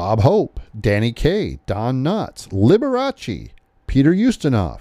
[0.00, 3.50] Bob Hope, Danny Kaye, Don Knotts, Liberace,
[3.86, 4.80] Peter Ustinov,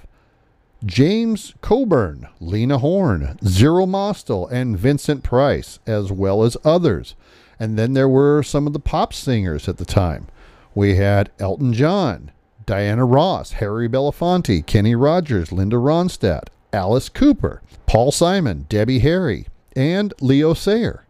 [0.85, 7.15] James Coburn, Lena Horne, Zero Mostel, and Vincent Price, as well as others.
[7.59, 10.27] And then there were some of the pop singers at the time.
[10.73, 12.31] We had Elton John,
[12.65, 20.13] Diana Ross, Harry Belafonte, Kenny Rogers, Linda Ronstadt, Alice Cooper, Paul Simon, Debbie Harry, and
[20.21, 21.03] Leo Sayer.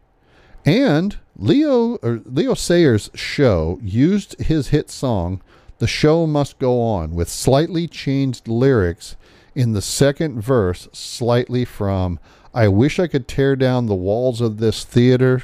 [0.65, 5.41] And Leo Leo Sayer's show used his hit song
[5.77, 9.15] "The Show Must Go On" with slightly changed lyrics
[9.55, 12.19] in the second verse, slightly from
[12.53, 15.43] "I wish I could tear down the walls of this theater"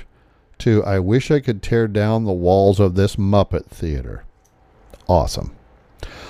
[0.60, 4.26] to "I wish I could tear down the walls of this Muppet theater."
[5.08, 5.52] Awesome.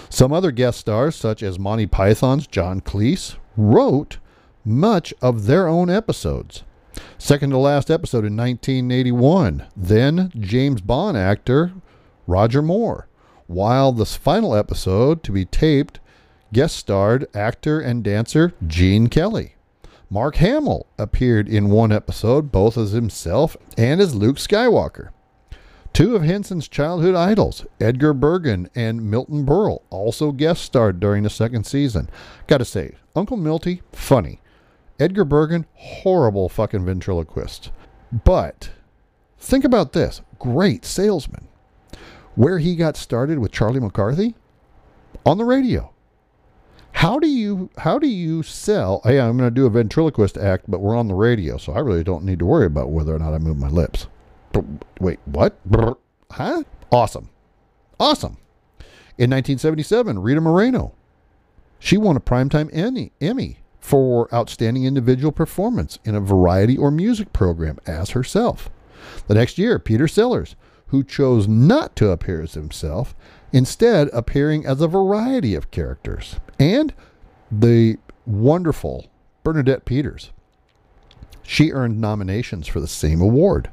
[0.10, 4.20] Some other guest stars, such as Monty Python's John Cleese, wrote
[4.64, 6.64] much of their own episodes.
[7.18, 11.74] Second to last episode in 1981, then James Bond actor
[12.28, 13.08] Roger Moore,
[13.48, 16.00] while the final episode to be taped
[16.54, 19.56] guest starred actor and dancer Gene Kelly.
[20.10, 25.10] Mark Hamill appeared in one episode, both as himself and as Luke Skywalker.
[25.94, 31.30] Two of Henson's childhood idols, Edgar Bergen and Milton Berle, also guest starred during the
[31.30, 32.10] second season.
[32.48, 34.42] Gotta say, Uncle Milty, funny.
[35.00, 37.72] Edgar Bergen, horrible fucking ventriloquist.
[38.12, 38.72] But
[39.38, 41.48] think about this great salesman.
[42.36, 44.36] Where he got started with Charlie McCarthy?
[45.26, 45.92] On the radio.
[46.94, 49.02] How do you how do you sell?
[49.04, 51.80] Hey, I'm going to do a ventriloquist act, but we're on the radio, so I
[51.80, 54.08] really don't need to worry about whether or not I move my lips.
[55.00, 55.58] Wait, what?
[56.32, 56.64] Huh?
[56.92, 57.30] Awesome.
[58.00, 58.38] Awesome.
[59.18, 60.94] In 1977, Rita Moreno.
[61.80, 67.32] She won a Primetime Emmy, Emmy for Outstanding Individual Performance in a variety or music
[67.34, 68.72] program as herself.
[69.28, 70.56] The next year, Peter Sellers,
[70.88, 73.14] who chose not to appear as himself,
[73.54, 76.38] instead appearing as a variety of characters.
[76.60, 76.96] And
[77.52, 79.06] the wonderful
[79.44, 80.32] Bernadette Peters.
[81.44, 83.70] She earned nominations for the same award.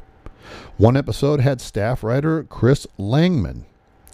[0.77, 3.65] One episode had staff writer Chris Langham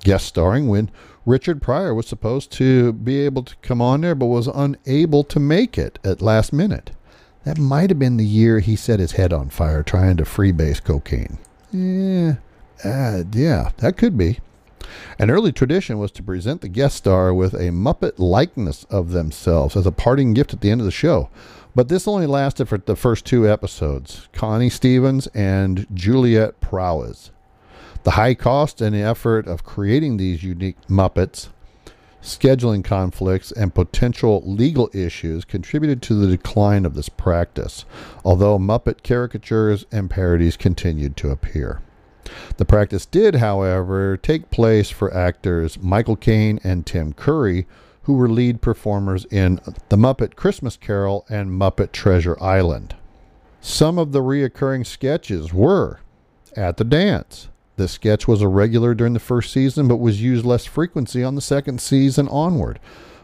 [0.05, 0.90] guest starring when
[1.26, 5.38] Richard Pryor was supposed to be able to come on there but was unable to
[5.38, 6.92] make it at last minute.
[7.44, 10.82] That might have been the year he set his head on fire trying to freebase
[10.82, 11.38] cocaine.
[11.72, 12.36] Yeah,
[12.84, 14.38] uh, yeah, that could be.
[15.18, 19.76] An early tradition was to present the guest star with a Muppet likeness of themselves
[19.76, 21.28] as a parting gift at the end of the show.
[21.74, 27.30] But this only lasted for the first two episodes Connie Stevens and Juliet Prowse.
[28.05, 31.49] The high cost and the effort of creating these unique Muppets,
[32.22, 37.84] scheduling conflicts, and potential legal issues contributed to the decline of this practice,
[38.24, 41.80] although Muppet caricatures and parodies continued to appear.
[42.57, 47.66] The practice did, however, take place for actors Michael Caine and Tim Curry,
[48.03, 52.96] who were lead performers in The Muppet Christmas Carol and Muppet Treasure Island.
[53.61, 56.01] Some of the reoccurring sketches were
[56.57, 57.49] At the Dance.
[57.79, 61.37] This sketch was a regular during the first season but was used less frequency on
[61.37, 62.81] the second season onward.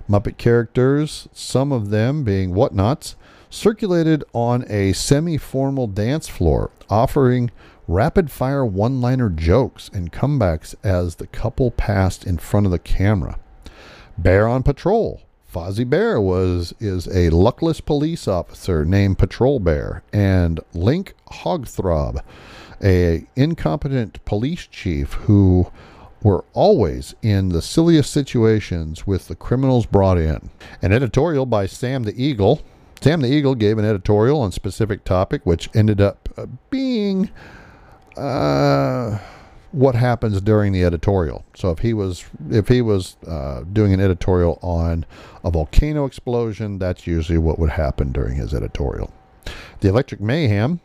[0.08, 3.16] Muppet characters, some of them being whatnots,
[3.50, 7.50] circulated on a semi formal dance floor, offering
[7.88, 12.78] rapid fire one liner jokes and comebacks as the couple passed in front of the
[12.78, 13.40] camera.
[14.16, 15.20] Bear on Patrol.
[15.52, 22.22] Fozzie Bear was is a luckless police officer named Patrol Bear, and Link Hogthrob,
[22.84, 25.70] a incompetent police chief who
[26.22, 30.50] were always in the silliest situations with the criminals brought in.
[30.82, 32.62] An editorial by Sam the Eagle.
[33.00, 37.30] Sam the Eagle gave an editorial on specific topic, which ended up uh, being
[38.16, 39.18] uh,
[39.72, 41.44] what happens during the editorial.
[41.54, 45.04] So if he was if he was uh, doing an editorial on
[45.42, 49.12] a volcano explosion, that's usually what would happen during his editorial.
[49.80, 50.80] The Electric Mayhem,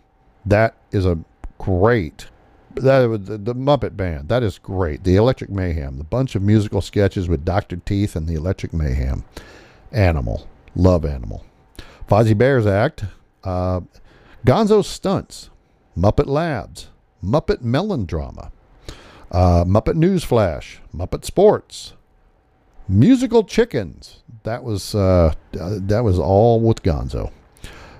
[0.45, 1.19] that is a
[1.59, 2.27] great.
[2.75, 5.03] That the, the Muppet Band, that is great.
[5.03, 7.77] The Electric Mayhem, the bunch of musical sketches with Dr.
[7.77, 9.23] Teeth and the Electric Mayhem.
[9.91, 11.45] Animal, love Animal.
[12.07, 13.05] Fozzie Bear's Act,
[13.43, 13.81] uh,
[14.45, 15.49] Gonzo Stunts,
[15.97, 16.89] Muppet Labs,
[17.23, 18.51] Muppet Melodrama,
[19.31, 21.93] uh, Muppet Newsflash, Muppet Sports,
[22.87, 24.23] Musical Chickens.
[24.43, 27.31] That was uh, that was all with Gonzo.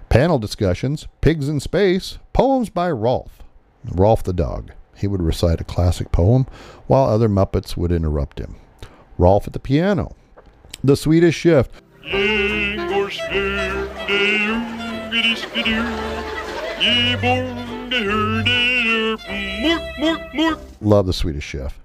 [0.10, 3.43] Panel discussions, Pigs in Space, poems by Rolf,
[3.86, 4.71] Rolf the dog.
[4.95, 6.45] He would recite a classic poem
[6.88, 8.55] while other Muppets would interrupt him.
[9.17, 10.15] Rolf at the piano.
[10.84, 11.69] The Swedish Chef.
[20.82, 21.80] Love the Swedish Chef.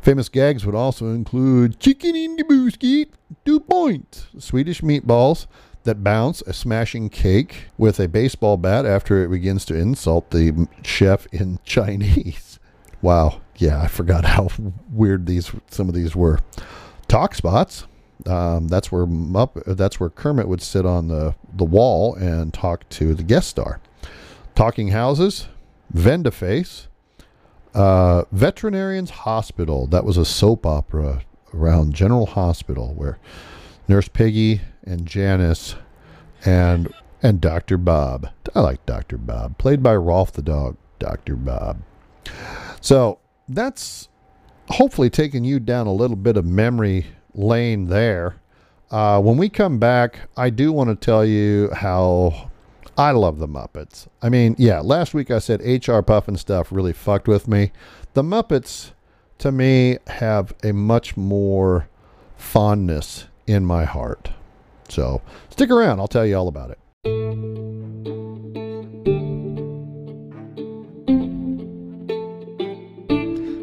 [0.00, 3.14] Famous gags would also include chicken in the biscuit,
[3.44, 5.46] two points, Swedish meatballs
[5.84, 10.68] that bounce, a smashing cake with a baseball bat after it begins to insult the
[10.82, 12.58] chef in Chinese.
[13.00, 14.48] Wow, yeah, I forgot how
[14.90, 16.40] weird these some of these were.
[17.06, 17.86] Talk spots.
[18.26, 22.88] Um, that's where Mupp, that's where Kermit would sit on the the wall and talk
[22.90, 23.80] to the guest star.
[24.54, 25.48] Talking houses,
[25.92, 26.86] Vendaface,
[27.74, 29.86] uh, Veterinarian's Hospital.
[29.86, 31.22] That was a soap opera
[31.52, 33.18] around General Hospital where
[33.88, 35.76] Nurse Piggy and Janice
[36.44, 37.78] and and Dr.
[37.78, 38.28] Bob.
[38.54, 39.16] I like Dr.
[39.16, 41.36] Bob, played by Rolf the dog, Dr.
[41.36, 41.80] Bob.
[42.80, 43.18] So
[43.48, 44.08] that's
[44.68, 48.36] hopefully taking you down a little bit of memory lane there.
[48.90, 52.50] Uh, when we come back, I do want to tell you how
[52.96, 54.06] I love the Muppets.
[54.22, 57.72] I mean, yeah, last week I said HR Pufnstuf really fucked with me.
[58.12, 58.92] The Muppets,
[59.38, 61.88] to me, have a much more
[62.36, 64.30] fondness in my heart.
[64.88, 66.78] So stick around, I'll tell you all about it.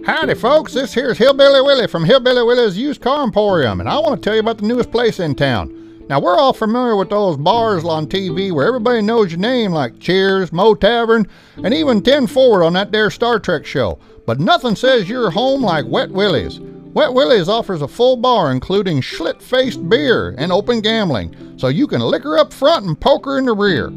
[0.05, 0.73] Howdy, folks.
[0.73, 4.35] This here's Hillbilly Willie from Hillbilly Willie's Used Car Emporium, and I want to tell
[4.35, 6.05] you about the newest place in town.
[6.09, 9.99] Now, we're all familiar with those bars on TV where everybody knows your name, like
[9.99, 11.25] Cheers, Mo Tavern,
[11.63, 13.97] and even 10 Forward on that there Star Trek show.
[14.25, 16.59] But nothing says you're home like Wet Willie's.
[16.93, 21.87] Wet Willie's offers a full bar, including schlit faced beer and open gambling, so you
[21.87, 23.87] can liquor up front and poker in the rear.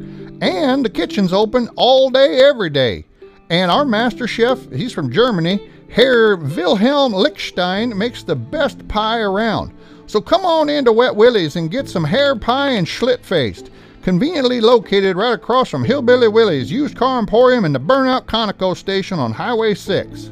[0.40, 3.06] And the kitchen's open all day, every day.
[3.50, 9.72] And our master chef, he's from Germany, Herr Wilhelm Lichstein, makes the best pie around.
[10.06, 13.70] So come on into Wet Willie's and get some hair pie and schlit faced.
[14.02, 19.18] Conveniently located right across from Hillbilly Willie's used car emporium and the Burnout Conoco station
[19.18, 20.30] on Highway 6.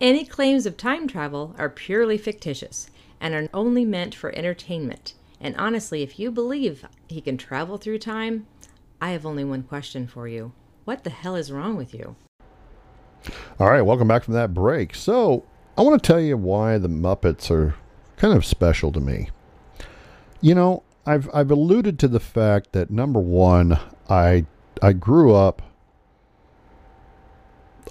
[0.00, 2.90] Any claims of time travel are purely fictitious
[3.20, 5.14] and are only meant for entertainment.
[5.40, 8.46] And honestly, if you believe he can travel through time,
[9.00, 10.52] I have only one question for you.
[10.84, 12.16] What the hell is wrong with you?
[13.60, 14.94] All right, welcome back from that break.
[14.96, 15.44] So,
[15.78, 17.74] I want to tell you why the Muppets are
[18.16, 19.30] kind of special to me.
[20.40, 23.78] You know, I've I've alluded to the fact that number one,
[24.08, 24.46] I
[24.82, 25.62] I grew up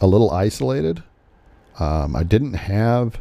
[0.01, 1.01] a little isolated.
[1.79, 3.19] Um, I didn't have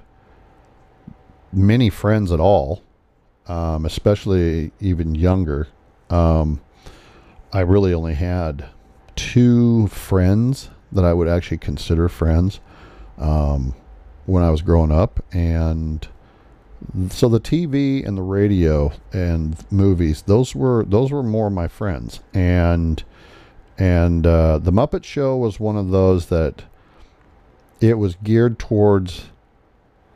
[1.53, 2.83] many friends at all,
[3.47, 5.69] um, especially even younger.
[6.11, 6.61] Um,
[7.53, 8.67] I really only had
[9.17, 12.61] two friends that I would actually consider friends
[13.19, 13.75] um,
[14.27, 16.07] when I was growing up, and
[17.09, 22.21] so the TV and the radio and movies those were those were more my friends,
[22.35, 23.03] and
[23.79, 26.65] and uh, the Muppet Show was one of those that
[27.83, 29.27] it was geared towards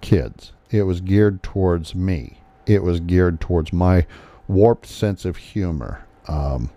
[0.00, 0.52] kids.
[0.70, 2.38] It was geared towards me.
[2.64, 4.06] It was geared towards my
[4.46, 6.06] warped sense of humor.
[6.28, 6.70] Um,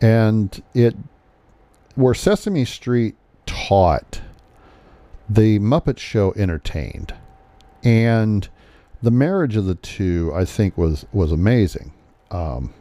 [0.00, 0.96] and it
[1.96, 3.16] where Sesame Street
[3.46, 4.20] taught,
[5.28, 7.14] the Muppet Show entertained,
[7.82, 8.48] and
[9.02, 11.92] the marriage of the two, I think, was was amazing.
[12.30, 12.74] Um,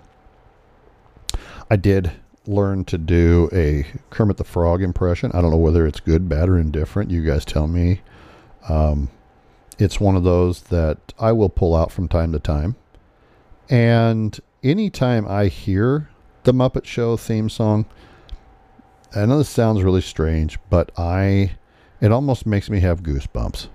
[1.71, 2.11] I did
[2.45, 5.31] learn to do a Kermit the Frog impression.
[5.33, 7.11] I don't know whether it's good, bad, or indifferent.
[7.11, 8.01] You guys tell me.
[8.69, 9.09] Um,
[9.79, 12.75] it's one of those that I will pull out from time to time.
[13.69, 16.09] And anytime I hear
[16.43, 17.85] the Muppet Show theme song,
[19.15, 21.55] I know this sounds really strange, but I
[22.01, 23.69] it almost makes me have goosebumps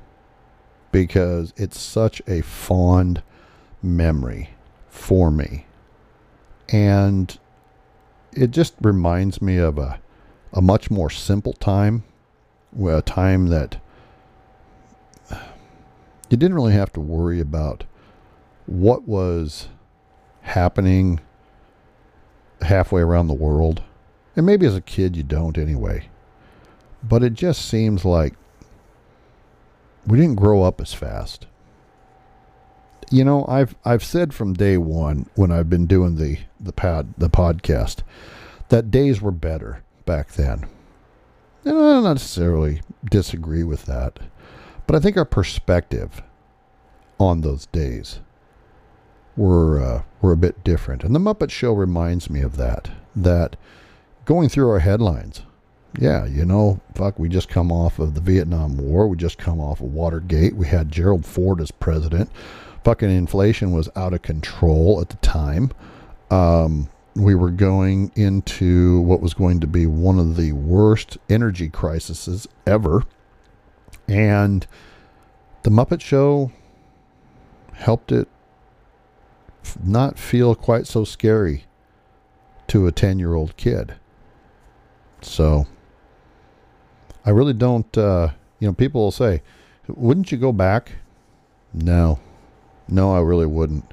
[0.93, 3.23] because it's such a fond
[3.83, 4.51] memory
[4.89, 5.67] for me.
[6.69, 7.39] And
[8.43, 10.01] it just reminds me of a
[10.53, 12.05] a much more simple time,
[12.87, 13.79] a time that
[15.31, 17.85] you didn't really have to worry about
[18.67, 19.69] what was
[20.43, 21.21] happening
[22.63, 23.83] halfway around the world.
[24.37, 26.09] And maybe as a kid you don't anyway.
[27.03, 28.35] But it just seems like
[30.07, 31.47] we didn't grow up as fast.
[33.11, 37.15] You know, I've I've said from day one when I've been doing the the pad
[37.17, 38.03] the podcast
[38.69, 40.67] that days were better back then.
[41.65, 44.19] And I don't necessarily disagree with that.
[44.87, 46.23] But I think our perspective
[47.19, 48.21] on those days
[49.37, 52.91] were uh, were a bit different, and the Muppet Show reminds me of that.
[53.17, 53.57] that
[54.25, 55.43] going through our headlines,
[55.99, 59.09] yeah, you know, fuck, we just come off of the Vietnam War.
[59.09, 60.55] We just come off of Watergate.
[60.55, 62.31] We had Gerald Ford as president.
[62.89, 65.73] Fucking inflation was out of control at the time.
[66.31, 71.69] Um, we were going into what was going to be one of the worst energy
[71.69, 73.03] crises ever.
[74.09, 74.67] And
[75.65, 76.51] the Muppet Show
[77.75, 78.27] helped it
[79.85, 81.65] not feel quite so scary
[82.69, 83.97] to a 10 year old kid.
[85.21, 85.67] So
[87.27, 88.31] I really don't, uh,
[88.61, 89.43] you know, people will say,
[89.89, 90.93] wouldn't you go back?
[91.75, 92.19] No,
[92.89, 93.93] no, I really wouldn't.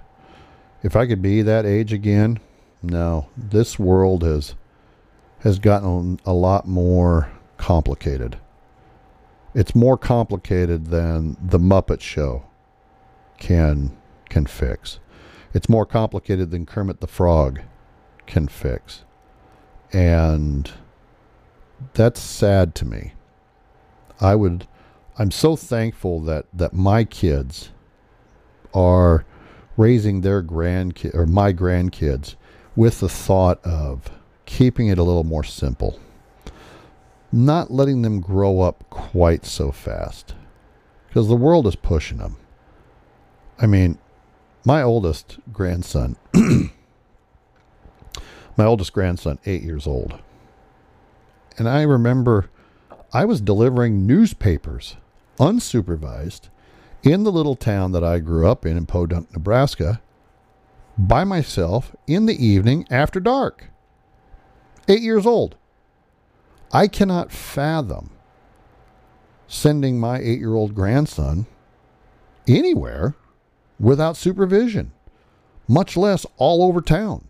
[0.84, 2.40] If I could be that age again,
[2.82, 3.30] no.
[3.36, 4.56] This world has
[5.40, 8.38] has gotten a lot more complicated.
[9.54, 12.46] It's more complicated than the Muppet Show
[13.38, 13.96] can
[14.30, 15.00] can fix.
[15.54, 17.62] It's more complicated than Kermit the Frog
[18.26, 19.04] can fix.
[19.94, 20.72] And
[21.94, 23.14] that's sad to me.
[24.20, 24.68] I would
[25.18, 27.72] I'm so thankful that that my kids
[28.76, 29.26] are
[29.78, 32.36] raising their grandkid or my grandkids
[32.76, 34.12] with the thought of
[34.46, 36.00] keeping it a little more simple.
[37.32, 40.36] Not letting them grow up quite so fast.
[41.08, 42.38] Because the world is pushing them.
[43.58, 43.98] I mean,
[44.66, 46.70] my oldest grandson, my
[48.66, 50.20] oldest grandson, eight years old.
[51.58, 52.50] And I remember
[53.14, 54.98] I was delivering newspapers,
[55.40, 56.50] unsupervised,
[57.06, 60.02] in the little town that I grew up in, in Podunk, Nebraska,
[60.98, 63.66] by myself in the evening after dark.
[64.88, 65.56] Eight years old.
[66.72, 68.10] I cannot fathom
[69.48, 71.46] sending my eight year old grandson
[72.48, 73.16] anywhere
[73.80, 74.92] without supervision,
[75.68, 77.28] much less all over town.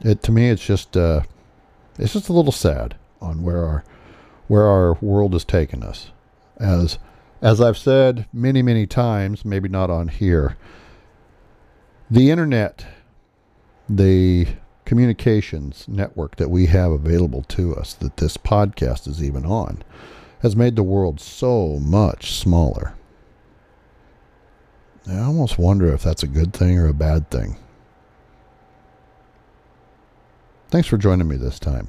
[0.00, 1.22] It to me, it's just uh,
[1.98, 3.84] it's just a little sad on where our
[4.46, 6.10] where our world has taken us.
[6.58, 6.98] As
[7.42, 10.56] as I've said many many times, maybe not on here,
[12.10, 12.86] the internet,
[13.88, 14.46] the
[14.84, 19.82] communications network that we have available to us, that this podcast is even on,
[20.42, 22.94] has made the world so much smaller.
[25.08, 27.56] I almost wonder if that's a good thing or a bad thing.
[30.68, 31.88] Thanks for joining me this time.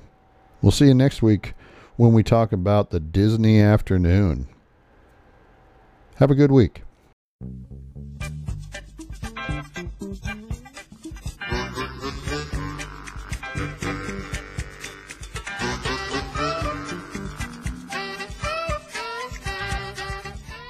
[0.61, 1.53] We'll see you next week
[1.97, 4.47] when we talk about the Disney afternoon.
[6.21, 6.83] Have a good week.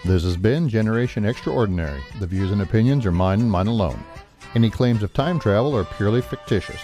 [0.06, 2.02] This has been Generation Extraordinary.
[2.22, 4.02] The views and opinions are mine and mine alone.
[4.56, 6.80] Any claims of time travel are purely fictitious.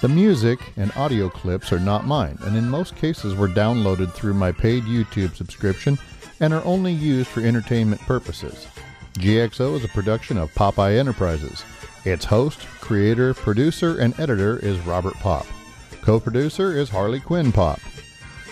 [0.00, 4.32] The music and audio clips are not mine, and in most cases were downloaded through
[4.32, 5.98] my paid YouTube subscription
[6.40, 8.66] and are only used for entertainment purposes.
[9.14, 11.64] GXO is a production of Popeye Enterprises.
[12.04, 15.46] Its host, creator, producer, and editor is Robert Pop.
[16.02, 17.80] Co producer is Harley Quinn Pop.